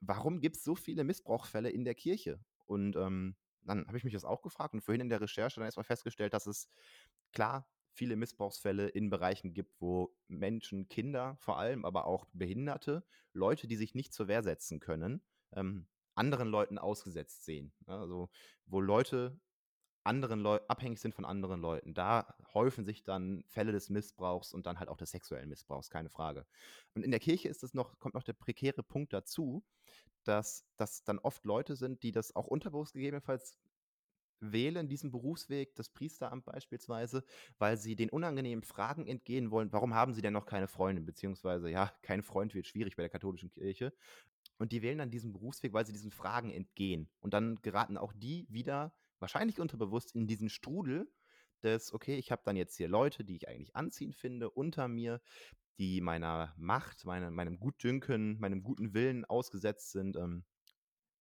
[0.00, 2.40] warum gibt es so viele Missbrauchsfälle in der Kirche?
[2.66, 5.66] Und ähm, dann habe ich mich das auch gefragt und vorhin in der Recherche dann
[5.66, 6.68] erstmal festgestellt, dass es
[7.32, 13.66] klar viele Missbrauchsfälle in Bereichen gibt, wo Menschen, Kinder vor allem, aber auch Behinderte, Leute,
[13.66, 17.72] die sich nicht zur Wehr setzen können, ähm, anderen Leuten ausgesetzt sehen.
[17.86, 17.98] Ne?
[17.98, 18.30] Also
[18.66, 19.38] wo Leute
[20.04, 21.94] anderen Leuten abhängig sind von anderen Leuten.
[21.94, 26.10] Da häufen sich dann Fälle des Missbrauchs und dann halt auch des sexuellen Missbrauchs, keine
[26.10, 26.46] Frage.
[26.94, 29.64] Und in der Kirche ist es noch, kommt noch der prekäre Punkt dazu,
[30.24, 33.58] dass das dann oft Leute sind, die das auch unterbewusst gegebenenfalls
[34.40, 37.24] wählen, diesen Berufsweg, das Priesteramt beispielsweise,
[37.58, 41.70] weil sie den unangenehmen Fragen entgehen wollen, warum haben sie denn noch keine Freundin, beziehungsweise,
[41.70, 43.92] ja, kein Freund wird schwierig bei der katholischen Kirche.
[44.58, 47.08] Und die wählen dann diesen Berufsweg, weil sie diesen Fragen entgehen.
[47.20, 51.10] Und dann geraten auch die wieder wahrscheinlich unterbewusst in diesen Strudel
[51.62, 55.20] des, okay, ich habe dann jetzt hier Leute, die ich eigentlich anziehen finde, unter mir,
[55.78, 60.16] die meiner Macht, meine, meinem Gutdünken, meinem guten Willen ausgesetzt sind.
[60.16, 60.44] Ähm,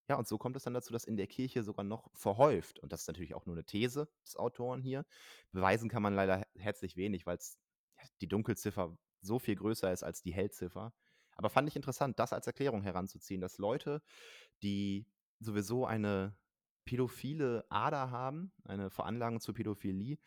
[0.10, 2.92] ja, und so kommt es dann dazu, dass in der Kirche sogar noch verhäuft, und
[2.92, 5.06] das ist natürlich auch nur eine These des Autoren hier,
[5.52, 7.38] beweisen kann man leider herzlich wenig, weil
[8.22, 10.94] die Dunkelziffer so viel größer ist als die Hellziffer.
[11.36, 14.02] Aber fand ich interessant, das als Erklärung heranzuziehen, dass Leute,
[14.64, 15.06] die
[15.40, 16.36] sowieso eine
[16.90, 20.18] pädophile Ader haben, eine Veranlagung zur Pädophilie,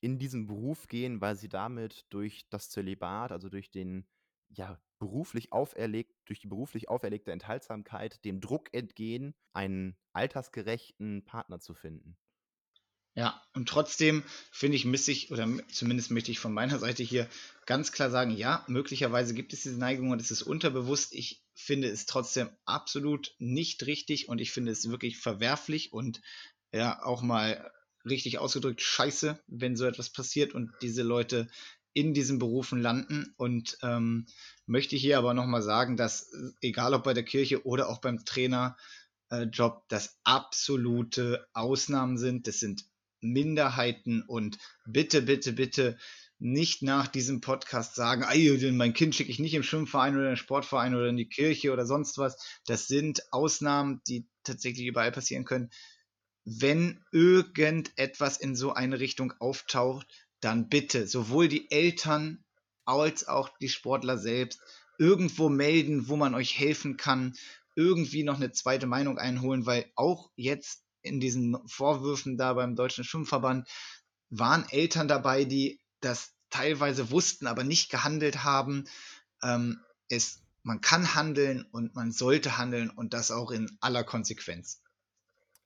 [0.00, 4.08] in diesen Beruf gehen, weil sie damit durch das Zölibat, also durch den
[4.48, 11.74] ja, beruflich auferlegt, durch die beruflich auferlegte Enthaltsamkeit dem Druck entgehen, einen altersgerechten Partner zu
[11.74, 12.16] finden.
[13.18, 17.28] Ja, und trotzdem finde ich, miss ich, oder zumindest möchte ich von meiner Seite hier
[17.66, 21.12] ganz klar sagen, ja, möglicherweise gibt es diese Neigung und es ist unterbewusst.
[21.14, 26.20] Ich finde es trotzdem absolut nicht richtig und ich finde es wirklich verwerflich und
[26.72, 27.72] ja, auch mal
[28.08, 31.48] richtig ausgedrückt scheiße, wenn so etwas passiert und diese Leute
[31.94, 33.34] in diesen Berufen landen.
[33.36, 34.26] Und ähm,
[34.64, 38.76] möchte hier aber nochmal sagen, dass egal ob bei der Kirche oder auch beim Trainerjob,
[39.30, 42.46] äh, das absolute Ausnahmen sind.
[42.46, 42.87] Das sind
[43.20, 45.98] Minderheiten und bitte, bitte, bitte
[46.38, 48.24] nicht nach diesem Podcast sagen,
[48.76, 51.84] mein Kind schicke ich nicht im Schwimmverein oder den Sportverein oder in die Kirche oder
[51.84, 52.36] sonst was.
[52.66, 55.70] Das sind Ausnahmen, die tatsächlich überall passieren können.
[56.44, 60.06] Wenn irgendetwas in so eine Richtung auftaucht,
[60.40, 62.44] dann bitte sowohl die Eltern
[62.84, 64.60] als auch die Sportler selbst
[64.98, 67.34] irgendwo melden, wo man euch helfen kann,
[67.76, 73.04] irgendwie noch eine zweite Meinung einholen, weil auch jetzt in diesen Vorwürfen da beim Deutschen
[73.04, 73.68] Schwimmverband
[74.30, 78.84] waren Eltern dabei, die das teilweise wussten, aber nicht gehandelt haben.
[79.42, 84.82] Ähm, es, man kann handeln und man sollte handeln und das auch in aller Konsequenz.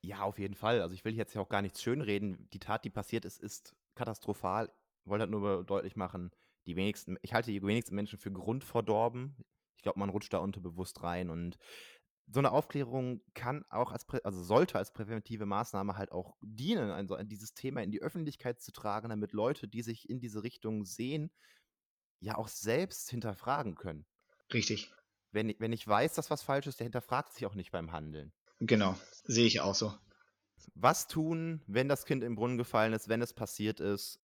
[0.03, 0.83] Ja, auf jeden Fall.
[0.83, 2.49] Also ich will jetzt ja auch gar nichts schönreden.
[2.53, 4.73] Die Tat, die passiert ist, ist katastrophal.
[5.05, 6.31] Ich wollte halt nur deutlich machen,
[6.67, 9.37] die wenigsten, ich halte die wenigsten Menschen für grundverdorben.
[9.77, 11.59] Ich glaube, man rutscht da unterbewusst rein und
[12.33, 17.17] so eine Aufklärung kann auch als, also sollte als präventive Maßnahme halt auch dienen, also
[17.19, 21.31] dieses Thema in die Öffentlichkeit zu tragen, damit Leute, die sich in diese Richtung sehen,
[22.21, 24.07] ja auch selbst hinterfragen können.
[24.53, 24.91] Richtig.
[25.31, 28.33] Wenn, wenn ich weiß, dass was falsch ist, der hinterfragt sich auch nicht beim Handeln.
[28.61, 29.95] Genau, sehe ich auch so.
[30.75, 34.22] Was tun, wenn das Kind im Brunnen gefallen ist, wenn es passiert ist?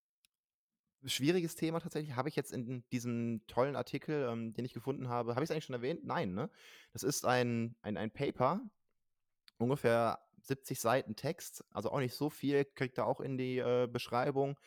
[1.05, 2.17] Schwieriges Thema tatsächlich.
[2.17, 5.53] Habe ich jetzt in diesem tollen Artikel, ähm, den ich gefunden habe, habe ich es
[5.53, 6.05] eigentlich schon erwähnt?
[6.05, 6.51] Nein, ne?
[6.92, 8.61] Das ist ein, ein, ein Paper,
[9.59, 13.87] ungefähr 70 Seiten Text, also auch nicht so viel, kriegt er auch in die äh,
[13.87, 14.59] Beschreibung.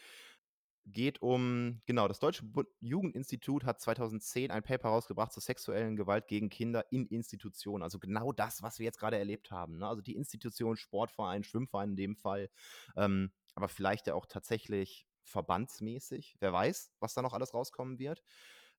[0.85, 2.43] Geht um, genau, das Deutsche
[2.79, 7.83] Jugendinstitut hat 2010 ein Paper rausgebracht zur sexuellen Gewalt gegen Kinder in Institutionen.
[7.83, 9.77] Also genau das, was wir jetzt gerade erlebt haben.
[9.77, 9.87] Ne?
[9.87, 12.49] Also die Institution, Sportverein, Schwimmverein in dem Fall,
[12.95, 16.35] ähm, aber vielleicht ja auch tatsächlich verbandsmäßig.
[16.39, 18.23] Wer weiß, was da noch alles rauskommen wird.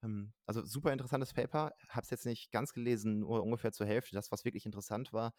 [0.02, 1.72] Ähm, also super interessantes Paper.
[1.88, 4.14] Habe es jetzt nicht ganz gelesen, nur ungefähr zur Hälfte.
[4.14, 5.34] Das, was wirklich interessant war.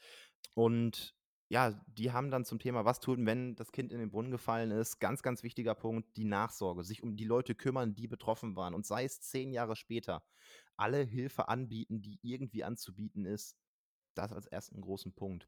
[0.56, 1.16] Und
[1.50, 4.72] ja, die haben dann zum Thema, was tun, wenn das Kind in den Brunnen gefallen
[4.72, 8.74] ist, ganz, ganz wichtiger Punkt, die Nachsorge, sich um die Leute kümmern, die betroffen waren
[8.74, 10.24] und sei es zehn Jahre später,
[10.78, 13.56] alle Hilfe anbieten, die irgendwie anzubieten ist.
[14.16, 15.48] Das als ersten großen Punkt.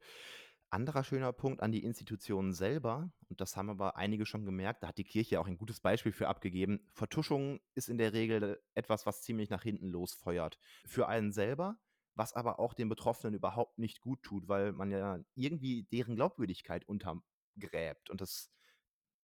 [0.69, 4.87] Anderer schöner Punkt an die Institutionen selber, und das haben aber einige schon gemerkt, da
[4.87, 6.87] hat die Kirche auch ein gutes Beispiel für abgegeben.
[6.93, 10.57] Vertuschung ist in der Regel etwas, was ziemlich nach hinten losfeuert.
[10.85, 11.79] Für einen selber,
[12.15, 16.87] was aber auch den Betroffenen überhaupt nicht gut tut, weil man ja irgendwie deren Glaubwürdigkeit
[16.87, 18.09] untergräbt.
[18.09, 18.51] Und das,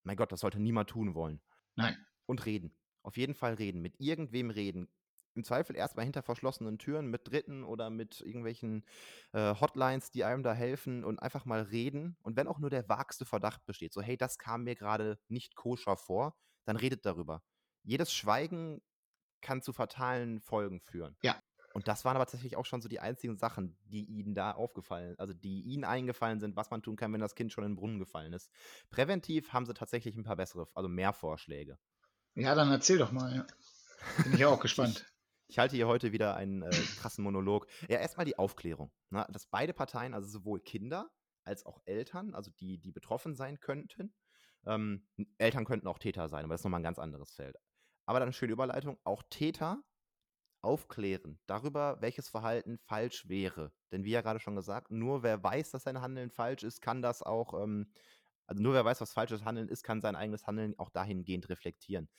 [0.03, 1.41] mein Gott, das sollte niemand tun wollen.
[1.75, 1.97] Nein.
[2.25, 2.75] Und reden.
[3.01, 3.81] Auf jeden Fall reden.
[3.81, 4.89] Mit irgendwem reden
[5.35, 8.85] im Zweifel erstmal hinter verschlossenen Türen mit Dritten oder mit irgendwelchen
[9.33, 12.17] äh, Hotlines, die einem da helfen und einfach mal reden.
[12.21, 15.55] Und wenn auch nur der vagste Verdacht besteht, so hey, das kam mir gerade nicht
[15.55, 17.43] koscher vor, dann redet darüber.
[17.83, 18.81] Jedes Schweigen
[19.41, 21.17] kann zu fatalen Folgen führen.
[21.23, 21.35] Ja.
[21.73, 25.15] Und das waren aber tatsächlich auch schon so die einzigen Sachen, die ihnen da aufgefallen,
[25.17, 27.75] also die ihnen eingefallen sind, was man tun kann, wenn das Kind schon in den
[27.77, 28.51] Brunnen gefallen ist.
[28.89, 31.77] Präventiv haben sie tatsächlich ein paar bessere, also mehr Vorschläge.
[32.35, 33.35] Ja, dann erzähl doch mal.
[33.35, 33.47] Ja.
[34.23, 35.05] Bin ich auch gespannt.
[35.51, 37.67] Ich halte hier heute wieder einen äh, krassen Monolog.
[37.89, 38.89] Ja, erstmal die Aufklärung.
[39.09, 39.27] Ne?
[39.31, 41.11] Dass beide Parteien, also sowohl Kinder
[41.43, 44.13] als auch Eltern, also die, die betroffen sein könnten,
[44.65, 45.05] ähm,
[45.39, 47.57] Eltern könnten auch Täter sein, aber das ist nochmal ein ganz anderes Feld.
[48.05, 49.83] Aber dann eine schöne Überleitung, auch Täter
[50.61, 53.73] aufklären darüber, welches Verhalten falsch wäre.
[53.91, 57.01] Denn wie ja gerade schon gesagt, nur wer weiß, dass sein Handeln falsch ist, kann
[57.01, 57.91] das auch, ähm,
[58.47, 62.09] also nur wer weiß, was falsches Handeln ist, kann sein eigenes Handeln auch dahingehend reflektieren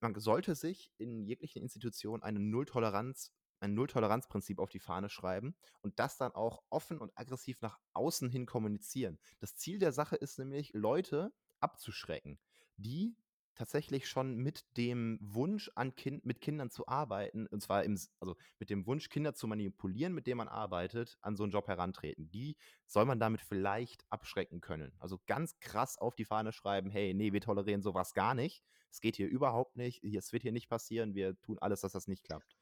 [0.00, 5.98] man sollte sich in jeglichen Institutionen eine Nulltoleranz ein Nulltoleranzprinzip auf die Fahne schreiben und
[5.98, 9.18] das dann auch offen und aggressiv nach außen hin kommunizieren.
[9.38, 12.38] Das Ziel der Sache ist nämlich, Leute abzuschrecken,
[12.76, 13.14] die
[13.60, 18.34] tatsächlich schon mit dem Wunsch an kind, mit Kindern zu arbeiten, und zwar im, also
[18.58, 22.30] mit dem Wunsch, Kinder zu manipulieren, mit dem man arbeitet, an so einen Job herantreten.
[22.30, 22.56] Die
[22.86, 24.92] soll man damit vielleicht abschrecken können.
[24.98, 28.64] Also ganz krass auf die Fahne schreiben, hey, nee, wir tolerieren sowas gar nicht.
[28.90, 32.08] Es geht hier überhaupt nicht, es wird hier nicht passieren, wir tun alles, dass das
[32.08, 32.56] nicht klappt.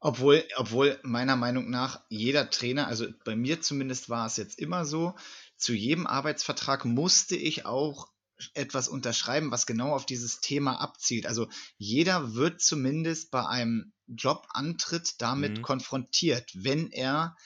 [0.00, 4.84] Obwohl, obwohl meiner Meinung nach jeder Trainer, also bei mir zumindest war es jetzt immer
[4.84, 5.14] so,
[5.56, 8.08] zu jedem Arbeitsvertrag musste ich auch
[8.54, 11.26] etwas unterschreiben, was genau auf dieses Thema abzielt.
[11.26, 15.62] Also jeder wird zumindest bei einem Jobantritt damit mhm.
[15.62, 17.36] konfrontiert, wenn er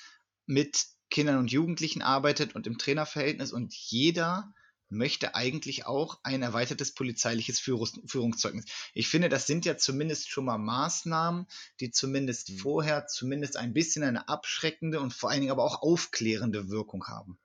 [0.46, 4.52] mit Kindern und Jugendlichen arbeitet und im Trainerverhältnis und jeder
[4.88, 8.66] möchte eigentlich auch ein erweitertes polizeiliches Führungs Führungszeugnis.
[8.94, 11.46] Ich finde, das sind ja zumindest schon mal Maßnahmen,
[11.80, 12.58] die zumindest mhm.
[12.58, 17.38] vorher zumindest ein bisschen eine abschreckende und vor allen Dingen aber auch aufklärende Wirkung haben.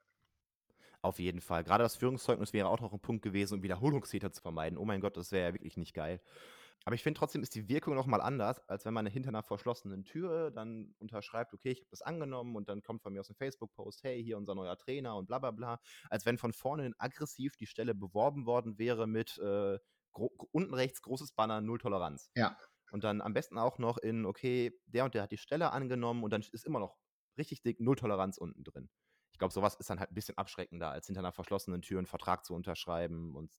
[1.01, 1.63] Auf jeden Fall.
[1.63, 4.77] Gerade das Führungszeugnis wäre auch noch ein Punkt gewesen, um Wiederholungstäter zu vermeiden.
[4.77, 6.21] Oh mein Gott, das wäre ja wirklich nicht geil.
[6.85, 10.05] Aber ich finde trotzdem ist die Wirkung nochmal anders, als wenn man hinter einer verschlossenen
[10.05, 13.35] Tür dann unterschreibt, okay, ich habe das angenommen und dann kommt von mir aus ein
[13.35, 15.79] Facebook-Post, hey, hier unser neuer Trainer und bla bla bla.
[16.09, 19.77] Als wenn von vorne aggressiv die Stelle beworben worden wäre mit äh,
[20.51, 22.31] unten rechts großes Banner, Null Toleranz.
[22.35, 22.57] Ja.
[22.91, 26.23] Und dann am besten auch noch in, okay, der und der hat die Stelle angenommen
[26.23, 26.97] und dann ist immer noch
[27.37, 28.89] richtig dick Null Toleranz unten drin
[29.39, 32.45] glaube, sowas ist dann halt ein bisschen abschreckender, als hinter einer verschlossenen Tür einen Vertrag
[32.45, 33.35] zu unterschreiben.
[33.35, 33.51] Und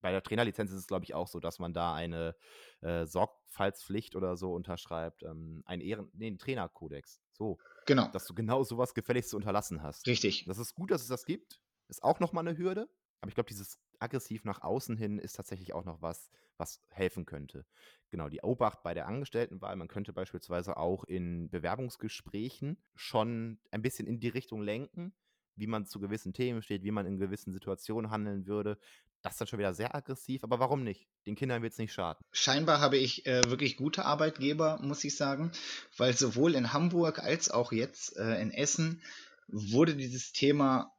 [0.00, 2.36] bei der Trainerlizenz ist es, glaube ich, auch so, dass man da eine
[2.82, 7.22] äh, Sorgfaltspflicht oder so unterschreibt, ähm, ein Ehren, nee, einen Trainerkodex.
[7.32, 7.58] So.
[7.86, 8.08] Genau.
[8.08, 10.06] Dass du genau sowas gefälligst zu unterlassen hast.
[10.06, 10.44] Richtig.
[10.46, 11.60] Das ist gut, dass es das gibt.
[11.88, 12.88] Ist auch nochmal eine Hürde.
[13.20, 17.24] Aber ich glaube, dieses aggressiv nach außen hin ist tatsächlich auch noch was, was helfen
[17.26, 17.64] könnte.
[18.10, 19.74] Genau, die Obacht bei der Angestelltenwahl.
[19.76, 25.12] Man könnte beispielsweise auch in Bewerbungsgesprächen schon ein bisschen in die Richtung lenken,
[25.56, 28.78] wie man zu gewissen Themen steht, wie man in gewissen Situationen handeln würde.
[29.22, 31.08] Das ist dann schon wieder sehr aggressiv, aber warum nicht?
[31.26, 32.22] Den Kindern wird es nicht schaden.
[32.30, 35.50] Scheinbar habe ich äh, wirklich gute Arbeitgeber, muss ich sagen,
[35.96, 39.02] weil sowohl in Hamburg als auch jetzt äh, in Essen
[39.48, 40.93] wurde dieses Thema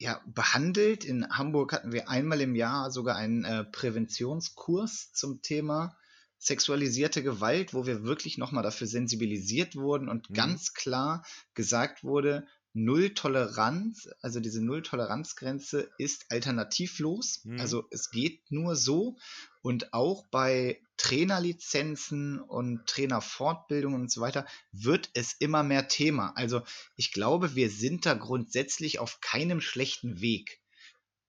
[0.00, 1.04] ja, behandelt.
[1.04, 5.96] In Hamburg hatten wir einmal im Jahr sogar einen äh, Präventionskurs zum Thema
[6.38, 10.34] sexualisierte Gewalt, wo wir wirklich nochmal dafür sensibilisiert wurden und mhm.
[10.34, 17.40] ganz klar gesagt wurde, Null Toleranz, also diese Null-Toleranz-Grenze ist alternativlos.
[17.44, 17.60] Mhm.
[17.60, 19.16] Also es geht nur so.
[19.62, 26.32] Und auch bei Trainerlizenzen und Trainerfortbildungen und so weiter wird es immer mehr Thema.
[26.36, 26.62] Also
[26.96, 30.60] ich glaube, wir sind da grundsätzlich auf keinem schlechten Weg.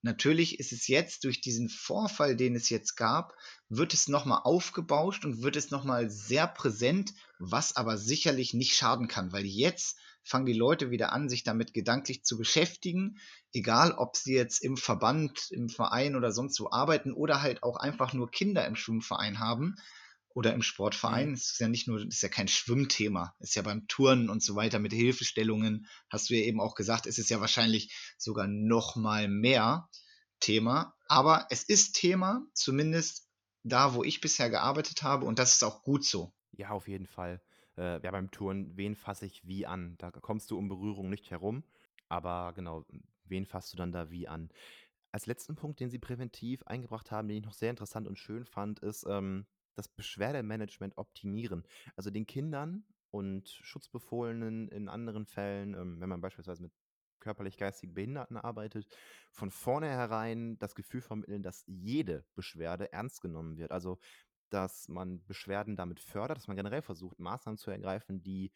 [0.04, 3.36] Natürlich ist es jetzt durch diesen Vorfall, den es jetzt gab,
[3.70, 9.08] wird es nochmal aufgebauscht und wird es nochmal sehr präsent, was aber sicherlich nicht schaden
[9.08, 13.18] kann, weil jetzt fangen die Leute wieder an, sich damit gedanklich zu beschäftigen,
[13.54, 17.78] egal ob sie jetzt im Verband, im Verein oder sonst wo arbeiten oder halt auch
[17.78, 19.76] einfach nur Kinder im Schwimmverein haben.
[20.34, 21.30] oder im Sportverein.
[21.30, 21.34] Mhm.
[21.34, 23.36] Es ist ja nicht nur, es ist ja kein Schwimmthema.
[23.40, 26.76] Es ist ja beim Turnen und so weiter mit Hilfestellungen, hast du ja eben auch
[26.76, 29.90] gesagt, es ist ja wahrscheinlich sogar noch mal mehr
[30.40, 30.96] Thema.
[31.08, 33.28] Aber es ist Thema, zumindest
[33.64, 36.34] da, wo ich bisher gearbeitet habe und das ist auch gut so.
[36.54, 37.42] Ja, auf jeden Fall.
[37.78, 39.96] Äh, ja, beim Turnen, wen fasse ich wie an?
[39.98, 41.64] Da kommst du um Berührung nicht herum.
[42.10, 42.86] Aber genau,
[43.26, 44.50] wen fasst du dann da wie an?
[45.12, 48.46] Als letzten Punkt, den Sie präventiv eingebracht haben, den ich noch sehr interessant und schön
[48.46, 49.46] fand, ist ähm,
[49.76, 51.66] das Beschwerdemanagement optimieren.
[51.96, 56.72] Also den Kindern und Schutzbefohlenen in anderen Fällen, ähm, wenn man beispielsweise mit
[57.20, 58.88] körperlich-geistig Behinderten arbeitet,
[59.32, 63.72] von vornherein das Gefühl vermitteln, dass jede Beschwerde ernst genommen wird.
[63.72, 64.00] Also
[64.54, 68.52] dass man Beschwerden damit fördert, dass man generell versucht, Maßnahmen zu ergreifen, die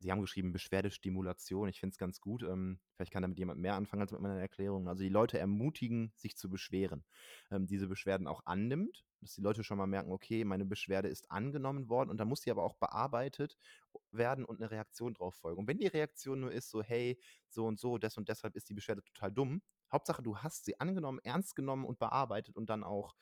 [0.00, 1.68] Sie haben geschrieben Beschwerdestimulation.
[1.68, 2.44] Ich finde es ganz gut.
[2.44, 4.88] Ähm, vielleicht kann damit jemand mehr anfangen als mit meiner Erklärung.
[4.88, 7.04] Also die Leute ermutigen, sich zu beschweren.
[7.50, 11.30] Ähm, diese Beschwerden auch annimmt, dass die Leute schon mal merken, okay, meine Beschwerde ist
[11.32, 13.56] angenommen worden und dann muss sie aber auch bearbeitet
[14.12, 15.58] werden und eine Reaktion drauf folgen.
[15.58, 17.18] Und wenn die Reaktion nur ist so, hey,
[17.48, 19.62] so und so, des und deshalb ist die Beschwerde total dumm.
[19.90, 23.16] Hauptsache, du hast sie angenommen, ernst genommen und bearbeitet und dann auch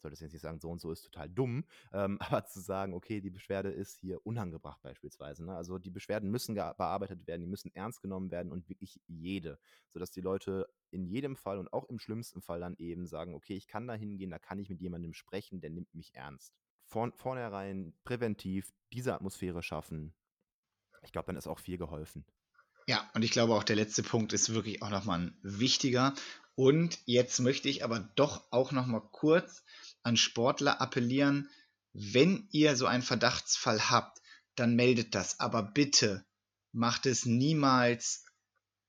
[0.00, 3.20] solltest jetzt nicht sagen, so und so ist total dumm, ähm, aber zu sagen, okay,
[3.20, 5.44] die Beschwerde ist hier unangebracht beispielsweise.
[5.44, 5.56] Ne?
[5.56, 10.10] Also die Beschwerden müssen bearbeitet werden, die müssen ernst genommen werden und wirklich jede, sodass
[10.10, 13.66] die Leute in jedem Fall und auch im schlimmsten Fall dann eben sagen, okay, ich
[13.66, 16.54] kann da hingehen, da kann ich mit jemandem sprechen, der nimmt mich ernst.
[16.84, 20.14] Von vornherein präventiv diese Atmosphäre schaffen.
[21.02, 22.24] Ich glaube, dann ist auch viel geholfen.
[22.86, 26.14] Ja, und ich glaube auch der letzte Punkt ist wirklich auch nochmal ein wichtiger.
[26.54, 29.62] Und jetzt möchte ich aber doch auch nochmal kurz
[30.08, 31.50] an Sportler appellieren,
[31.92, 34.20] wenn ihr so einen Verdachtsfall habt,
[34.56, 35.38] dann meldet das.
[35.38, 36.24] Aber bitte
[36.72, 38.24] macht es niemals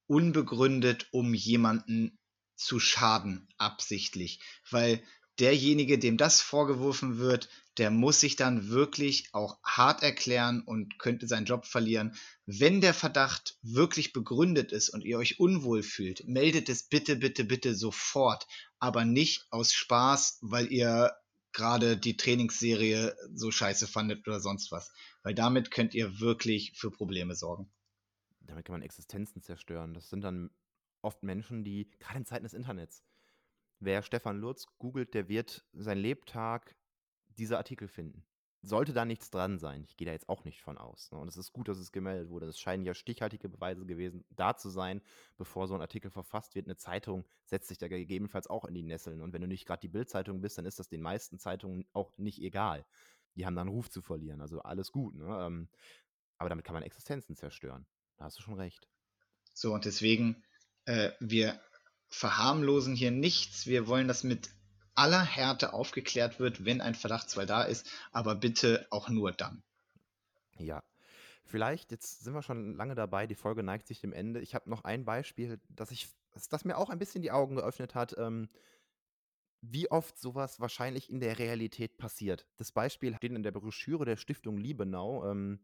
[0.08, 2.18] unbegründet, um jemanden
[2.56, 4.42] zu schaden, absichtlich.
[4.70, 5.04] Weil
[5.40, 11.28] derjenige, dem das vorgeworfen wird, der muss sich dann wirklich auch hart erklären und könnte
[11.28, 12.16] seinen Job verlieren.
[12.46, 17.46] Wenn der Verdacht wirklich begründet ist und ihr euch unwohl fühlt, meldet es bitte, bitte,
[17.46, 18.48] bitte sofort,
[18.80, 21.14] aber nicht aus Spaß, weil ihr
[21.54, 24.92] gerade die Trainingsserie so scheiße fandet oder sonst was.
[25.24, 27.72] Weil damit könnt ihr wirklich für Probleme sorgen.
[28.42, 29.94] Damit kann man Existenzen zerstören.
[29.94, 30.50] Das sind dann
[31.02, 33.04] oft Menschen, die, gerade in Zeiten des Internets,
[33.80, 36.76] wer Stefan Lutz googelt, der wird sein Lebtag
[37.38, 38.26] diese Artikel finden.
[38.62, 41.12] Sollte da nichts dran sein, ich gehe da jetzt auch nicht von aus.
[41.12, 41.18] Ne?
[41.18, 42.46] Und es ist gut, dass es gemeldet wurde.
[42.48, 45.02] Es scheinen ja stichhaltige Beweise gewesen, da zu sein,
[45.38, 46.68] bevor so ein Artikel verfasst wird.
[46.68, 49.22] Eine Zeitung setzt sich da gegebenenfalls auch in die Nesseln.
[49.22, 52.12] Und wenn du nicht gerade die Bildzeitung bist, dann ist das den meisten Zeitungen auch
[52.18, 52.86] nicht egal.
[53.36, 54.42] Die haben dann Ruf zu verlieren.
[54.42, 55.16] Also alles gut.
[55.16, 55.26] Ne?
[55.26, 55.70] Ähm,
[56.38, 57.88] aber damit kann man Existenzen zerstören.
[58.18, 58.90] Da hast du schon recht.
[59.54, 60.44] So, und deswegen,
[60.84, 61.62] äh, wir
[62.10, 63.68] verharmlosen hier nichts.
[63.68, 64.50] Wir wollen das mit
[64.96, 69.64] aller Härte aufgeklärt wird, wenn ein Verdachtsfall da ist, aber bitte auch nur dann.
[70.58, 70.84] Ja.
[71.46, 74.40] Vielleicht, jetzt sind wir schon lange dabei, die Folge neigt sich dem Ende.
[74.40, 76.10] Ich habe noch ein Beispiel, das, ich,
[76.50, 78.50] das mir auch ein bisschen die Augen geöffnet hat, ähm,
[79.62, 82.46] wie oft sowas wahrscheinlich in der Realität passiert.
[82.58, 85.30] Das Beispiel steht in der Broschüre der Stiftung Liebenau.
[85.30, 85.60] Ähm,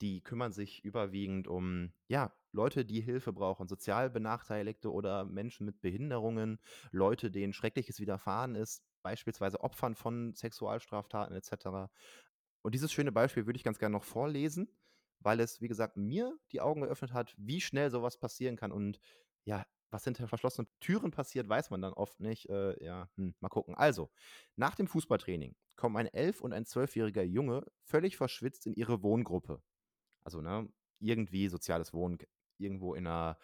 [0.00, 5.80] die kümmern sich überwiegend um, ja, Leute, die Hilfe brauchen, sozial Benachteiligte oder Menschen mit
[5.80, 6.58] Behinderungen,
[6.90, 11.90] Leute, denen Schreckliches widerfahren ist, beispielsweise Opfern von Sexualstraftaten etc.
[12.62, 14.76] Und dieses schöne Beispiel würde ich ganz gerne noch vorlesen,
[15.20, 18.72] weil es, wie gesagt, mir die Augen geöffnet hat, wie schnell sowas passieren kann.
[18.72, 19.00] Und
[19.44, 22.48] ja, was hinter verschlossenen Türen passiert, weiß man dann oft nicht.
[22.48, 23.74] Äh, ja, hm, mal gucken.
[23.74, 24.10] Also,
[24.56, 29.62] nach dem Fußballtraining kommen ein elf- und ein zwölfjähriger Junge völlig verschwitzt in ihre Wohngruppe.
[30.22, 30.68] Also, ne,
[30.98, 32.18] irgendwie soziales Wohnen,
[32.58, 33.38] irgendwo in einer,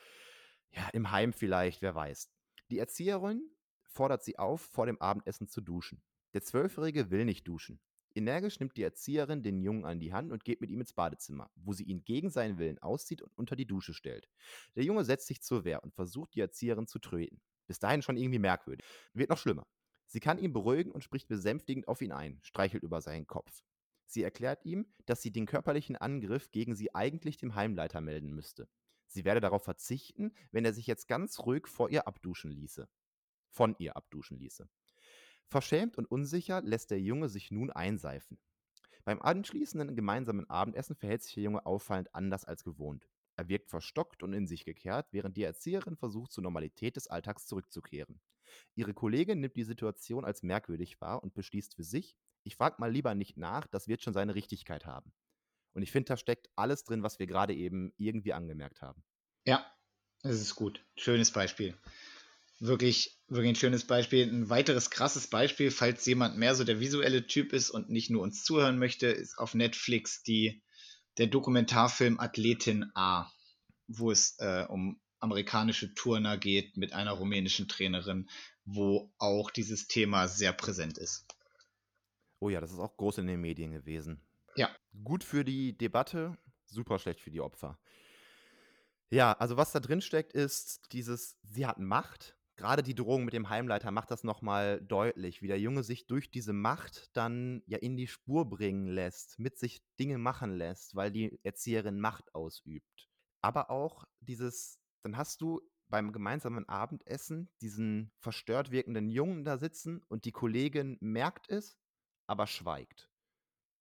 [0.70, 2.30] ja, im Heim vielleicht, wer weiß.
[2.70, 3.50] Die Erzieherin
[3.84, 6.02] fordert sie auf, vor dem Abendessen zu duschen.
[6.34, 7.80] Der Zwölfjährige will nicht duschen.
[8.14, 11.50] Energisch nimmt die Erzieherin den Jungen an die Hand und geht mit ihm ins Badezimmer,
[11.54, 14.28] wo sie ihn gegen seinen Willen auszieht und unter die Dusche stellt.
[14.74, 17.40] Der Junge setzt sich zur Wehr und versucht, die Erzieherin zu tröten.
[17.66, 18.86] Bis dahin schon irgendwie merkwürdig.
[19.12, 19.66] Wird noch schlimmer.
[20.06, 23.62] Sie kann ihn beruhigen und spricht besänftigend auf ihn ein, streichelt über seinen Kopf.
[24.07, 28.68] Sie erklärt ihm, dass sie den körperlichen Angriff gegen sie eigentlich dem Heimleiter melden müsste.
[29.07, 32.88] Sie werde darauf verzichten, wenn er sich jetzt ganz ruhig vor ihr abduschen ließe.
[33.50, 34.68] Von ihr abduschen ließe.
[35.48, 38.38] Verschämt und unsicher lässt der Junge sich nun einseifen.
[39.04, 43.09] Beim anschließenden gemeinsamen Abendessen verhält sich der Junge auffallend anders als gewohnt.
[43.36, 47.46] Er wirkt verstockt und in sich gekehrt, während die Erzieherin versucht, zur Normalität des Alltags
[47.46, 48.20] zurückzukehren.
[48.74, 52.16] Ihre Kollegin nimmt die Situation als merkwürdig wahr und beschließt für sich,
[52.47, 55.12] ich frage mal lieber nicht nach, das wird schon seine Richtigkeit haben.
[55.74, 59.03] Und ich finde, da steckt alles drin, was wir gerade eben irgendwie angemerkt haben.
[59.44, 59.66] Ja,
[60.22, 60.84] das ist gut.
[60.97, 61.76] Schönes Beispiel.
[62.61, 64.22] wirklich, wirklich ein schönes Beispiel.
[64.26, 68.22] Ein weiteres krasses Beispiel, falls jemand mehr so der visuelle Typ ist und nicht nur
[68.22, 70.62] uns zuhören möchte, ist auf Netflix die,
[71.18, 73.30] der Dokumentarfilm Athletin A,
[73.88, 78.30] wo es äh, um amerikanische Turner geht mit einer rumänischen Trainerin,
[78.64, 81.25] wo auch dieses Thema sehr präsent ist.
[82.39, 84.20] Oh ja, das ist auch groß in den Medien gewesen.
[84.57, 84.70] Ja.
[85.05, 87.78] Gut für die Debatte, super schlecht für die Opfer.
[89.11, 92.37] Ja, also was da drin steckt, ist dieses, sie hat Macht.
[92.57, 96.30] Gerade die Drohung mit dem Heimleiter macht das nochmal deutlich, wie der Junge sich durch
[96.30, 101.12] diese Macht dann ja in die Spur bringen lässt, mit sich Dinge machen lässt, weil
[101.12, 103.09] die Erzieherin Macht ausübt.
[103.43, 110.03] Aber auch dieses, dann hast du beim gemeinsamen Abendessen diesen verstört wirkenden Jungen da sitzen
[110.09, 111.78] und die Kollegin merkt es,
[112.26, 113.10] aber schweigt.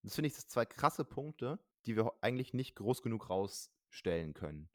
[0.02, 4.68] Das finde ich das zwei krasse Punkte, die wir eigentlich nicht groß genug rausstellen können,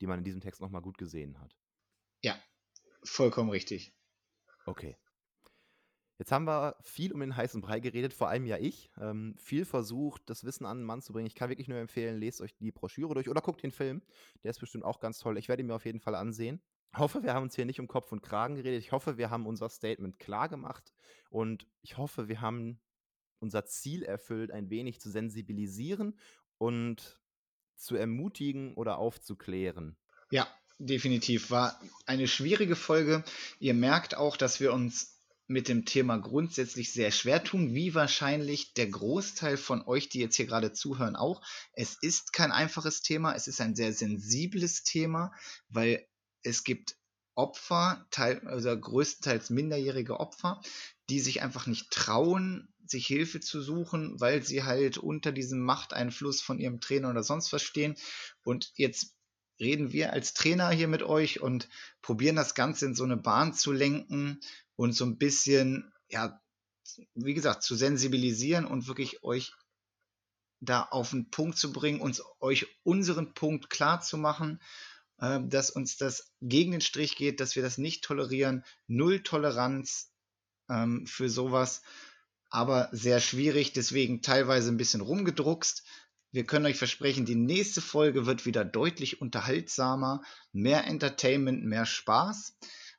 [0.00, 1.56] die man in diesem Text nochmal gut gesehen hat.
[2.22, 2.38] Ja,
[3.02, 3.94] vollkommen richtig.
[4.64, 4.96] Okay.
[6.18, 8.90] Jetzt haben wir viel um den heißen Brei geredet, vor allem ja ich.
[8.98, 11.26] Ähm, viel versucht, das Wissen an den Mann zu bringen.
[11.26, 14.02] Ich kann wirklich nur empfehlen, lest euch die Broschüre durch oder guckt den Film.
[14.42, 15.36] Der ist bestimmt auch ganz toll.
[15.36, 16.62] Ich werde ihn mir auf jeden Fall ansehen.
[16.92, 18.82] Ich hoffe, wir haben uns hier nicht um Kopf und Kragen geredet.
[18.82, 20.94] Ich hoffe, wir haben unser Statement klar gemacht.
[21.28, 22.80] Und ich hoffe, wir haben
[23.40, 26.18] unser Ziel erfüllt, ein wenig zu sensibilisieren
[26.58, 27.20] und
[27.76, 29.96] zu ermutigen oder aufzuklären.
[30.30, 31.50] Ja, definitiv.
[31.50, 33.24] War eine schwierige Folge.
[33.58, 35.16] Ihr merkt auch, dass wir uns
[35.48, 40.36] mit dem Thema grundsätzlich sehr schwer tun, wie wahrscheinlich der Großteil von euch, die jetzt
[40.36, 41.40] hier gerade zuhören, auch.
[41.72, 45.32] Es ist kein einfaches Thema, es ist ein sehr sensibles Thema,
[45.68, 46.04] weil
[46.42, 46.96] es gibt
[47.36, 50.60] Opfer, teil, also größtenteils minderjährige Opfer,
[51.08, 56.40] die sich einfach nicht trauen, sich Hilfe zu suchen, weil sie halt unter diesem Machteinfluss
[56.40, 57.96] von ihrem Trainer oder sonst was stehen.
[58.42, 59.14] Und jetzt
[59.60, 61.68] reden wir als Trainer hier mit euch und
[62.02, 64.40] probieren das Ganze in so eine Bahn zu lenken
[64.76, 66.40] und so ein bisschen, ja,
[67.14, 69.52] wie gesagt, zu sensibilisieren und wirklich euch
[70.60, 74.60] da auf den Punkt zu bringen, uns euch unseren Punkt klar zu machen,
[75.18, 80.12] dass uns das gegen den Strich geht, dass wir das nicht tolerieren, null Toleranz
[80.68, 81.82] ähm, für sowas,
[82.50, 85.84] aber sehr schwierig, deswegen teilweise ein bisschen rumgedruckst.
[86.32, 92.58] Wir können euch versprechen, die nächste Folge wird wieder deutlich unterhaltsamer, mehr Entertainment, mehr Spaß.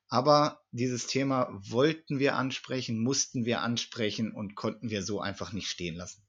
[0.09, 5.69] Aber dieses Thema wollten wir ansprechen, mussten wir ansprechen und konnten wir so einfach nicht
[5.69, 6.25] stehen lassen.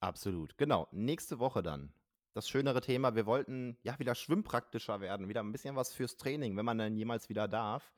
[0.00, 0.86] Absolut, genau.
[0.92, 1.92] Nächste Woche dann.
[2.36, 6.54] Das schönere Thema, wir wollten ja wieder schwimmpraktischer werden, wieder ein bisschen was fürs Training,
[6.58, 7.94] wenn man dann jemals wieder darf,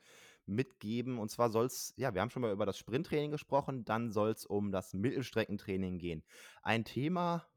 [0.47, 1.19] mitgeben.
[1.19, 4.31] Und zwar soll es, ja, wir haben schon mal über das Sprinttraining gesprochen, dann soll
[4.31, 6.23] es um das Mittelstreckentraining gehen.
[6.63, 7.49] Ein Thema,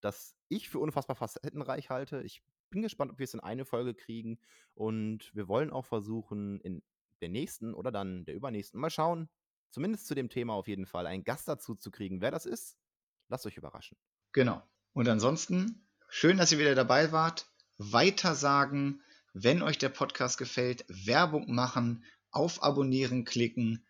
[0.00, 2.22] das ich für unfassbar facettenreich halte.
[2.22, 4.38] Ich bin gespannt, ob wir es in eine Folge kriegen.
[4.72, 6.82] Und wir wollen auch versuchen, in
[7.20, 9.28] der nächsten oder dann der übernächsten mal schauen,
[9.68, 12.22] zumindest zu dem Thema auf jeden Fall, einen Gast dazu zu kriegen.
[12.22, 12.78] Wer das ist,
[13.28, 13.98] lasst euch überraschen.
[14.32, 14.62] Genau.
[14.94, 17.46] Und ansonsten, schön, dass ihr wieder dabei wart.
[17.78, 19.00] Weiter sagen,
[19.34, 23.86] wenn euch der Podcast gefällt, Werbung machen, auf Abonnieren klicken.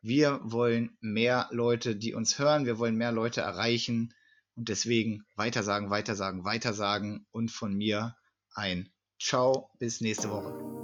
[0.00, 2.66] Wir wollen mehr Leute, die uns hören.
[2.66, 4.14] Wir wollen mehr Leute erreichen.
[4.54, 8.16] Und deswegen weitersagen, weitersagen, weitersagen und von mir
[8.54, 10.81] ein Ciao, bis nächste Woche.